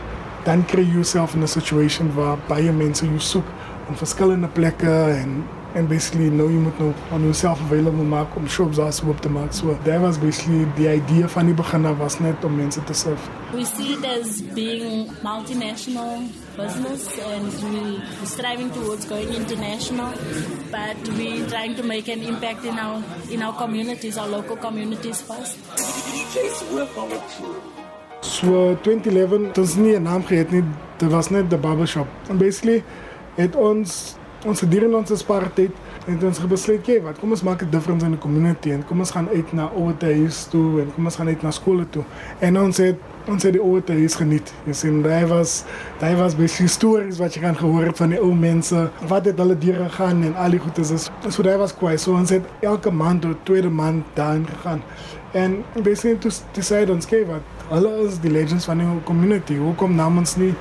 dan 0.43 0.65
kry 0.67 0.84
jy 0.84 0.97
jouself 0.97 1.36
in 1.38 1.43
'n 1.43 1.47
situation 1.47 2.12
waar 2.15 2.38
baie 2.49 2.71
mense 2.71 3.05
jou 3.05 3.19
soek 3.19 3.47
in 3.89 3.95
verskillende 3.95 4.47
plekke 4.47 4.91
en 5.21 5.45
en 5.75 5.88
basically 5.88 6.29
nou 6.31 6.47
jy 6.51 6.59
moet 6.63 6.77
nou 6.79 6.93
on 7.11 7.25
yourself 7.27 7.59
available 7.67 8.03
maak 8.07 8.35
om 8.39 8.47
shops 8.47 8.79
as 8.79 9.01
op 9.03 9.19
te 9.21 9.29
maak. 9.29 9.53
So 9.53 9.77
that 9.83 10.01
was 10.01 10.17
basically 10.17 10.65
the 10.77 10.88
idea 10.93 11.27
van 11.27 11.51
die 11.51 11.55
begin 11.55 11.85
af 11.85 11.97
was 11.99 12.19
net 12.19 12.43
om 12.47 12.55
mense 12.55 12.83
te 12.83 12.93
serve. 12.93 13.29
We 13.53 13.65
see 13.65 13.93
it 13.93 14.05
as 14.05 14.41
being 14.55 15.11
multinational 15.23 16.23
business 16.55 17.07
and 17.19 17.51
we 17.63 17.99
striving 18.25 18.71
towards 18.71 19.05
going 19.05 19.29
international, 19.35 20.11
but 20.71 20.97
we're 21.17 21.45
trying 21.47 21.75
to 21.75 21.83
make 21.83 22.07
an 22.07 22.23
impact 22.23 22.63
in 22.63 22.79
our 22.79 23.03
in 23.29 23.43
our 23.43 23.55
communities, 23.59 24.17
our 24.17 24.29
local 24.29 24.55
communities 24.55 25.21
first. 25.21 25.57
So 28.21 28.77
2011, 28.81 29.53
dit 29.53 29.57
was 29.57 29.75
nie 29.75 29.95
'n 29.95 30.03
naam 30.03 30.23
gehad 30.23 30.51
nie. 30.51 30.63
Dit 30.97 31.11
was 31.11 31.29
net 31.29 31.49
the 31.49 31.57
barbershop. 31.57 32.07
And 32.29 32.39
basically 32.39 32.83
het 33.35 33.55
ons 33.55 34.15
ons 34.45 34.62
gedurende 34.62 34.97
ons 34.97 35.19
spaartyd 35.19 35.71
het 36.05 36.23
ons 36.23 36.39
besluit, 36.47 36.79
"Oké, 36.79 37.01
wat 37.01 37.19
kom 37.19 37.31
ons 37.31 37.41
maak 37.41 37.62
'n 37.62 37.69
difference 37.69 38.05
in 38.05 38.12
die 38.12 38.19
community 38.19 38.71
en 38.71 38.86
kom 38.86 38.99
ons 38.99 39.12
gaan 39.12 39.27
uit 39.29 39.53
na 39.53 39.69
ouerhuis 39.75 40.45
toe 40.45 40.81
en 40.81 40.93
kom 40.93 41.05
ons 41.05 41.15
gaan 41.15 41.27
uit 41.27 41.41
na 41.41 41.51
skole 41.51 41.89
toe." 41.89 42.03
En 42.39 42.60
ons 42.60 42.77
het 42.77 42.95
ons 43.27 43.43
het 43.43 43.53
die 43.53 43.62
ouerhuis 43.62 44.15
geniet. 44.15 44.53
Jy 44.65 44.73
sien, 44.73 45.01
daai 45.01 45.25
was 45.25 45.63
daai 45.99 46.15
was 46.15 46.36
baie 46.36 46.67
stories 46.67 47.17
wat 47.17 47.34
jy 47.34 47.41
kan 47.41 47.55
gehoor 47.55 47.86
het 47.86 47.97
van 47.97 48.10
die 48.10 48.19
ou 48.19 48.34
mense, 48.34 48.89
wat 49.08 49.25
het 49.25 49.38
hulle 49.38 49.58
deur 49.58 49.89
gegaan 49.89 50.23
en 50.23 50.36
al 50.36 50.49
die 50.49 50.60
goedes 50.60 50.91
is. 50.91 51.10
So 51.29 51.43
daai 51.43 51.58
was 51.58 51.75
kwai. 51.75 51.97
So 51.97 52.13
ons 52.13 52.29
het 52.29 52.43
elke 52.62 52.91
maand 52.91 53.25
of 53.25 53.36
tweede 53.43 53.69
maand 53.69 54.03
daarin 54.13 54.47
gegaan. 54.47 54.81
En 55.31 55.63
basically 55.84 56.17
to 56.17 56.29
decide 56.51 56.91
ons 56.91 57.05
gee 57.05 57.25
wat 57.25 57.41
hulle 57.69 58.08
is 58.08 58.19
die 58.19 58.31
legends 58.31 58.65
van 58.65 58.77
die 58.77 58.88
community. 59.03 59.58
Hoekom 59.58 59.95
namens 59.95 60.36
nie 60.36 60.53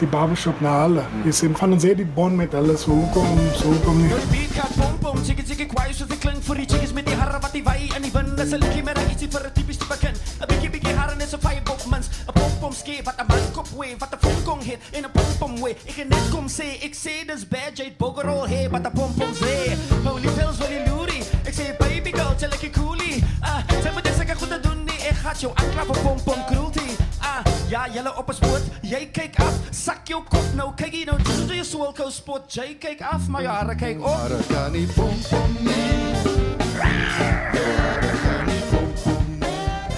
die 0.00 0.08
barbershop 0.08 0.60
na 0.60 0.72
hulle. 0.84 1.04
Jy 1.26 1.32
sien 1.34 1.54
van 1.58 1.72
ons 1.74 1.84
het 1.86 1.96
die 1.98 2.06
bond 2.06 2.36
met 2.38 2.52
hulle 2.56 2.76
so 2.78 2.94
hoekom 2.94 3.38
so 3.58 3.72
hoekom 3.72 4.02
nie. 4.02 4.10
Beat 4.32 4.54
gaat 4.54 4.74
pom 4.78 4.98
pom, 5.02 5.18
chickie 5.24 5.44
chickie 5.46 5.66
kwaai 5.70 5.92
soos 5.92 6.08
dit 6.10 6.20
klink 6.22 6.42
vir 6.46 6.60
die 6.62 6.66
chickies 6.70 6.92
met 6.96 7.06
die 7.08 7.16
harre 7.18 7.40
wat 7.42 7.54
die 7.56 7.62
wy 7.66 7.76
in 7.96 8.06
die 8.06 8.12
wind 8.14 8.38
is 8.38 8.52
'n 8.52 8.60
liedjie 8.62 8.84
met 8.84 8.98
'n 8.98 9.10
ietsie 9.10 9.30
vir 9.30 9.46
'n 9.46 9.52
tipies 9.54 9.78
tipe 9.78 9.96
kind. 9.98 10.18
'n 10.40 10.46
Bietjie 10.48 10.70
bietjie 10.70 10.94
harre 10.94 11.16
net 11.16 11.28
so 11.28 11.38
fire 11.38 11.62
bokmans, 11.64 12.08
'n 12.28 12.32
pom 12.32 12.52
pom 12.60 12.72
skee 12.72 13.02
wat 13.04 13.18
'n 13.18 13.26
man 13.28 13.50
kop 13.52 13.68
wee, 13.78 13.96
wat 13.98 14.12
'n 14.12 14.18
pom 14.18 14.38
kong 14.44 14.62
hit 14.62 14.80
in 14.92 15.04
'n 15.04 15.10
pom 15.10 15.30
pom 15.38 15.54
wee. 15.62 15.76
Ek 15.88 15.96
kan 15.96 16.08
net 16.08 16.30
kom 16.30 16.46
sê, 16.48 16.68
ek 16.82 16.94
sê 16.94 17.26
dis 17.26 17.44
bad 17.48 17.76
jade 17.76 17.96
boggerol 17.98 18.46
hey, 18.46 18.68
wat 18.70 18.86
'n 18.86 18.92
pom 18.92 19.12
pom 19.14 19.32
sê. 19.34 19.76
Holy 20.04 20.28
pills 20.38 20.58
wil 20.58 20.70
jy 20.70 20.82
loerie. 20.88 21.24
Ek 21.44 21.54
sê 21.54 21.76
baby 21.78 22.12
girl, 22.12 22.34
chill 22.38 22.52
ek 22.52 22.72
coolie. 22.72 23.24
Ah, 23.40 23.62
sê 23.82 23.92
moet 23.92 24.06
ek 24.06 24.38
goed 24.38 24.48
te 24.48 24.60
doen 24.60 24.84
nie. 24.84 25.00
Ek 25.08 25.16
gaan 25.16 25.34
jou 25.36 25.52
aankla 25.54 25.84
vir 25.84 26.02
pom 26.02 26.18
pom 26.22 26.44
cruelty. 26.46 26.97
Ah, 27.38 27.44
ja, 27.70 27.86
julle 27.94 28.16
op 28.16 28.28
'n 28.28 28.34
spoot. 28.34 28.62
Jy 28.82 29.08
kyk 29.12 29.36
af, 29.38 29.54
sak 29.70 30.08
jou 30.08 30.22
kop 30.28 30.54
nou. 30.54 30.72
Kyk 30.74 30.92
jy 30.92 31.04
nou, 31.04 31.18
dis 31.22 31.56
jy 31.56 31.62
swel 31.64 31.92
kou 31.92 32.10
spot. 32.10 32.52
Jy 32.54 32.76
kyk 32.78 33.00
af, 33.00 33.28
maar 33.28 33.42
jou 33.42 33.52
hare 33.52 33.74
kyk 33.74 34.00
op. 34.00 34.16
Hare 34.16 34.38
kan 34.48 34.72
nie 34.72 34.86
pom 34.86 35.14
pom 35.30 35.56
nie. 35.60 35.78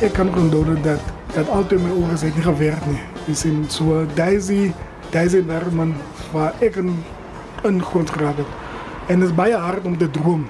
Ek 0.00 0.12
kan 0.12 0.34
onthou 0.34 0.80
dat 0.82 1.00
dat 1.34 1.48
altyd 1.48 1.80
my 1.80 1.90
ore 1.90 2.16
het 2.18 2.34
nie 2.34 2.42
gewerk 2.42 2.86
nie. 2.86 3.00
Jy 3.26 3.34
sien 3.34 3.70
so 3.70 4.06
Daisy, 4.14 4.72
Daisy 5.10 5.42
Nerman 5.46 5.94
waar 6.32 6.54
ek 6.60 6.76
in 6.76 7.04
in 7.64 7.82
grond 7.82 8.10
geraak 8.10 8.36
het. 8.36 8.46
En 9.06 9.20
dit 9.20 9.28
is 9.28 9.34
baie 9.34 9.56
hard 9.56 9.84
om 9.84 9.96
te 9.98 10.10
droom. 10.10 10.48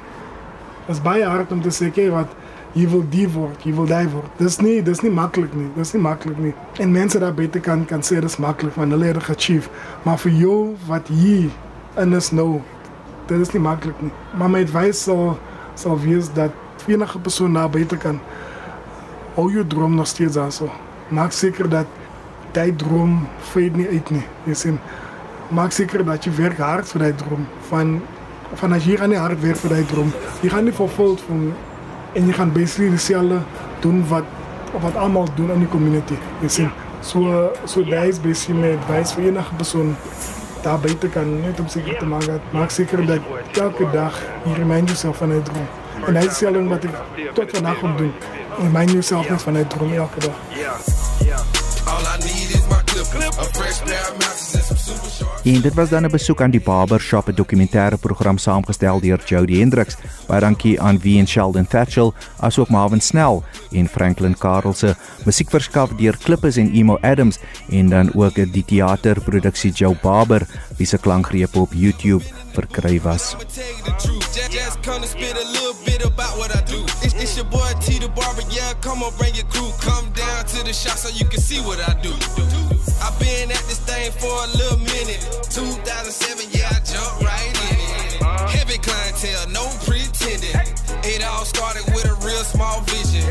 Dit 0.87 0.97
is 0.97 1.03
baie 1.03 1.25
hard 1.25 1.53
om 1.53 1.63
te 1.63 1.69
sê, 1.69 1.91
"Kyk 1.93 2.11
wat 2.11 2.29
wil 2.73 3.05
die 3.11 3.29
word, 3.29 3.65
wil 3.65 3.87
daai 3.87 4.09
word." 4.09 4.31
Dis 4.39 4.61
nie 4.61 4.83
dis 4.83 5.01
nie 5.03 5.11
maklik 5.11 5.55
nie. 5.55 5.69
Dis 5.77 5.93
nie 5.93 6.03
maklik 6.03 6.39
nie. 6.39 6.55
En 6.79 6.93
mense 6.93 7.19
daar 7.19 7.35
buite 7.35 7.61
kan 7.61 7.85
kan 7.85 8.01
sê 8.01 8.21
dis 8.21 8.37
maklik 8.37 8.75
want 8.75 8.91
hulle 8.93 9.05
het 9.05 9.15
dit 9.15 9.25
geachieve. 9.25 9.69
Maar 10.03 10.19
vir 10.19 10.33
jou 10.33 10.77
wat 10.87 11.09
hier 11.09 11.51
in 11.97 12.13
is 12.13 12.31
nou, 12.31 12.61
dit 13.27 13.41
is 13.41 13.53
nie 13.53 13.63
maklik 13.63 14.01
nie. 14.03 14.13
Maar 14.35 14.51
my 14.51 14.63
advies 14.63 15.03
sal 15.03 15.39
sal 15.75 15.99
wees 15.99 16.33
dat 16.33 16.51
enige 16.87 17.19
persoon 17.19 17.53
daar 17.53 17.71
buite 17.71 17.97
kan 17.97 18.21
hou 19.35 19.51
jou 19.53 19.67
droom 19.67 19.95
nog 19.95 20.07
steeds 20.07 20.35
daar 20.35 20.53
so. 20.53 20.71
Maak 21.09 21.33
seker 21.33 21.69
dat 21.69 21.87
jy 22.53 22.71
droom 22.77 23.27
fade 23.53 23.79
nie 23.79 23.89
uit 23.89 24.11
nie. 24.11 24.25
Jy 24.47 24.55
sien, 24.55 24.79
maak 25.55 25.73
seker 25.73 26.05
dat 26.07 26.27
jy 26.27 26.33
werk 26.39 26.59
hard 26.59 26.89
vir 26.93 27.07
daai 27.07 27.15
droom. 27.25 27.47
Van 27.71 28.01
van 28.59 28.73
as 28.75 28.83
jy 28.83 28.97
gaan 28.99 29.13
nie 29.13 29.19
hard 29.19 29.39
werk 29.45 29.61
vir 29.63 29.71
daai 29.77 29.85
droom, 29.87 30.09
jy 30.43 30.49
gaan 30.51 30.65
nie 30.67 30.75
vervuld 30.75 31.21
van 31.29 31.53
en 32.13 32.27
jy 32.27 32.33
gaan 32.33 32.53
basically 32.53 32.91
dieselfde 32.91 33.41
doen 33.81 34.05
wat 34.09 34.25
wat 34.81 34.97
almal 34.97 35.29
doen 35.35 35.51
in 35.51 35.59
die 35.59 35.69
community. 35.69 36.15
Jy 36.41 36.49
sien, 36.49 36.71
so 37.01 37.51
so 37.65 37.83
daai 37.85 38.09
is 38.09 38.21
basically 38.23 38.61
my 38.61 38.73
advice 38.79 39.15
vir 39.15 39.31
enige 39.33 39.55
persoon 39.57 39.97
daar 40.63 40.81
buite 40.81 41.09
kan 41.09 41.41
net 41.41 41.61
om 41.61 41.69
seker 41.69 41.99
te 41.99 42.07
maak 42.07 42.27
dat 42.27 42.53
maak 42.53 42.71
seker 42.71 43.07
dat 43.07 43.21
elke 43.53 43.91
dag 43.93 44.19
jy 44.45 44.53
remind 44.53 44.89
yourself 44.89 45.17
van 45.17 45.33
'n 45.33 45.43
droom. 45.43 45.69
En 46.07 46.15
dit 46.15 46.25
is 46.25 46.37
selfs 46.37 46.69
wat 46.69 46.85
ek 46.85 47.35
tot 47.35 47.51
vandag 47.51 47.83
om 47.83 47.97
doen. 47.97 48.13
Remind 48.59 48.91
yourself 48.91 49.29
net 49.29 49.43
van 49.43 49.57
'n 49.57 49.67
droom 49.67 49.93
elke 49.93 50.21
dag. 50.21 50.39
All 51.85 52.03
I 52.03 52.17
need 52.25 52.55
is 52.55 52.67
my 52.69 52.83
clip, 52.85 53.39
a 53.39 53.45
fresh 53.53 53.83
pair 53.83 54.13
of 54.13 54.50
En 55.45 55.61
dit 55.61 55.75
was 55.75 55.89
dan 55.89 56.05
'n 56.05 56.11
besoek 56.11 56.43
aan 56.43 56.51
die 56.51 56.61
Barbershop, 56.61 57.29
'n 57.29 57.35
dokumentêre 57.35 57.97
program 58.01 58.39
saamgestel 58.39 59.01
deur 59.01 59.21
Jody 59.25 59.59
Hendricks. 59.59 59.97
Baie 60.27 60.41
dankie 60.41 60.81
aan 60.81 60.99
Wie 61.01 61.19
en 61.19 61.27
Sheldon 61.27 61.67
Thatchell, 61.67 62.13
asook 62.39 62.69
Marvin 62.69 63.01
Snell 63.01 63.43
en 63.73 63.89
Franklin 63.89 64.37
Karelse. 64.39 64.95
Musiek 65.25 65.51
verskaf 65.51 65.95
deur 65.99 66.17
Klippes 66.17 66.57
en 66.57 66.73
Emo 66.75 66.99
Adams 67.01 67.39
en 67.71 67.89
dan 67.89 68.13
ook 68.15 68.35
die 68.53 68.65
teaterproduksie 68.65 69.73
Joe 69.73 69.97
Barber, 70.03 70.47
wie 70.77 70.87
se 70.87 70.99
klankgrepe 70.99 71.59
op 71.59 71.73
YouTube 71.73 72.25
verkry 72.53 73.01
was. 73.01 73.37
I've 83.03 83.19
been 83.19 83.51
at 83.51 83.65
this 83.67 83.79
thing 83.79 84.13
for 84.13 84.45
a 84.45 84.49
little 84.57 84.79
minute. 84.79 85.21
2007, 85.51 86.51
yeah, 86.53 86.69
I 86.69 86.81
jumped 86.85 87.23
right 87.25 87.49
in 87.49 87.77
it. 87.81 88.51
Heavy 88.51 88.79
clientele, 88.79 89.47
no 89.53 89.65
pretending. 89.87 90.80
It 91.11 91.25
all 91.25 91.45
started 91.45 91.83
with 91.91 92.07
a 92.07 92.15
real 92.23 92.45
small 92.47 92.81
vision. 92.87 93.27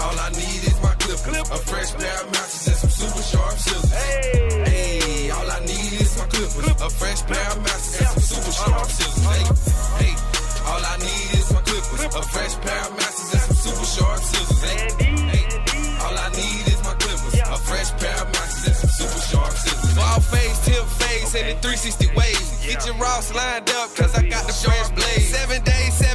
All 0.00 0.16
I 0.16 0.30
need 0.32 0.64
is 0.64 0.80
my 0.80 0.94
clip, 0.96 1.20
a 1.52 1.60
fresh 1.68 1.92
pair 1.92 2.16
of 2.16 2.32
mountains 2.32 2.66
and 2.68 2.76
some 2.80 2.90
super 2.96 3.22
sharp 3.28 3.52
scissors. 3.60 3.92
Hey, 3.92 4.64
hey, 4.64 5.30
all 5.36 5.50
I 5.50 5.60
need 5.68 6.00
is 6.00 6.16
my 6.16 6.24
clip, 6.32 6.48
a 6.80 6.88
fresh 6.88 7.20
pair 7.28 7.44
of 7.52 7.60
mountains 7.60 8.00
and 8.00 8.08
some 8.08 8.40
super 8.40 8.52
sharp 8.56 8.88
scissors. 8.88 9.20
Hey, 9.28 9.44
hey, 10.00 10.14
all 10.64 10.80
I 10.80 10.96
need 10.96 11.28
is 11.36 11.52
my 11.52 11.60
clip, 11.60 11.84
a 12.16 12.22
fresh 12.24 12.54
pair 12.64 12.80
of 12.88 12.92
mountains 12.96 13.32
and 13.36 13.42
some 13.52 13.60
super 13.60 13.84
sharp 13.84 14.20
scissors. 14.24 14.60
Hey, 14.64 14.80
hey, 15.28 15.44
all 16.08 16.16
I 16.16 16.28
need 16.40 16.64
is 16.72 16.80
my 16.88 16.94
clippers, 16.96 17.36
a 17.36 17.58
fresh 17.68 17.90
pair 18.00 18.16
of 18.16 18.28
mountains 18.32 18.64
and 18.64 18.76
some 18.80 18.92
super 18.96 19.20
sharp 19.28 19.52
scissors. 19.60 19.92
Ball 19.92 20.20
face, 20.32 20.56
tip 20.64 20.84
face, 21.04 21.34
and 21.36 21.52
in 21.52 21.56
360 21.60 22.16
ways. 22.16 22.48
Get 22.64 22.80
your 22.86 22.96
Ross 22.96 23.28
lined 23.34 23.68
up, 23.76 23.94
cause 23.94 24.16
I 24.16 24.24
got 24.24 24.46
the 24.48 24.56
fresh 24.56 24.88
blade. 24.96 25.20
Seven 25.20 25.62
days, 25.64 25.92
seven 25.92 26.05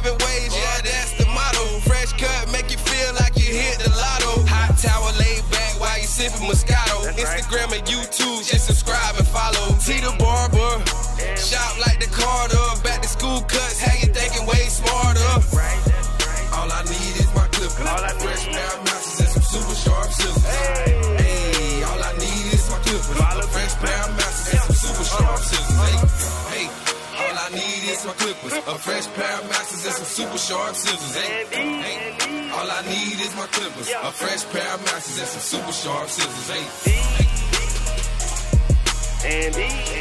T 9.82 9.98
the 9.98 10.14
barber. 10.14 10.72
Shop 11.34 11.72
like 11.82 11.98
the 11.98 12.06
Carter. 12.06 12.82
Back 12.86 13.02
to 13.02 13.08
school 13.08 13.40
cuts. 13.50 13.82
How 13.82 13.98
you 13.98 14.14
thinking 14.14 14.46
way 14.46 14.62
smarter? 14.70 15.32
All 16.54 16.70
I 16.70 16.86
need 16.86 17.14
is 17.18 17.26
my 17.34 17.50
clipper. 17.50 17.82
All 17.90 17.98
I 17.98 18.14
fresh 18.14 18.46
pair 18.46 18.70
of 18.72 18.80
mountains 18.86 19.18
and 19.18 19.30
some 19.34 19.42
super 19.42 19.74
sharp 19.74 20.10
scissors. 20.14 20.46
Hey, 20.46 21.82
all 21.82 21.98
I 21.98 22.12
need 22.14 22.46
is 22.54 22.64
my 22.70 22.78
clipper. 22.78 23.14
All 23.26 23.42
I 23.42 23.46
fresh 23.50 23.74
pair 23.82 24.00
of 24.06 24.10
mountains 24.14 24.54
and 24.54 24.62
some 24.62 24.78
super 24.86 25.04
sharp 25.10 25.40
scissors. 25.50 25.78
Hey, 25.82 25.98
hey, 26.54 26.66
all 27.18 27.36
I 27.42 27.48
need 27.50 27.82
is 27.90 28.06
my 28.06 28.14
clippers. 28.22 28.54
A 28.54 28.78
fresh 28.86 29.06
pair 29.18 29.34
of 29.34 29.44
mountains 29.50 29.82
and 29.82 29.94
some 29.98 30.10
super 30.14 30.38
sharp 30.38 30.74
scissors. 30.78 31.14
Hey, 31.18 31.42
hey, 31.50 32.50
all 32.54 32.70
I 32.70 32.80
need 32.86 33.18
is 33.18 33.34
my 33.34 33.50
clippers. 33.50 33.90
A 33.90 34.12
fresh 34.14 34.46
pair 34.54 34.74
of 34.74 34.80
mountains 34.86 35.18
and 35.18 35.26
some 35.26 35.42
super 35.42 35.74
sharp 35.74 36.06
scissors. 36.06 36.48
Hey. 36.86 36.91
Andy, 39.32 39.91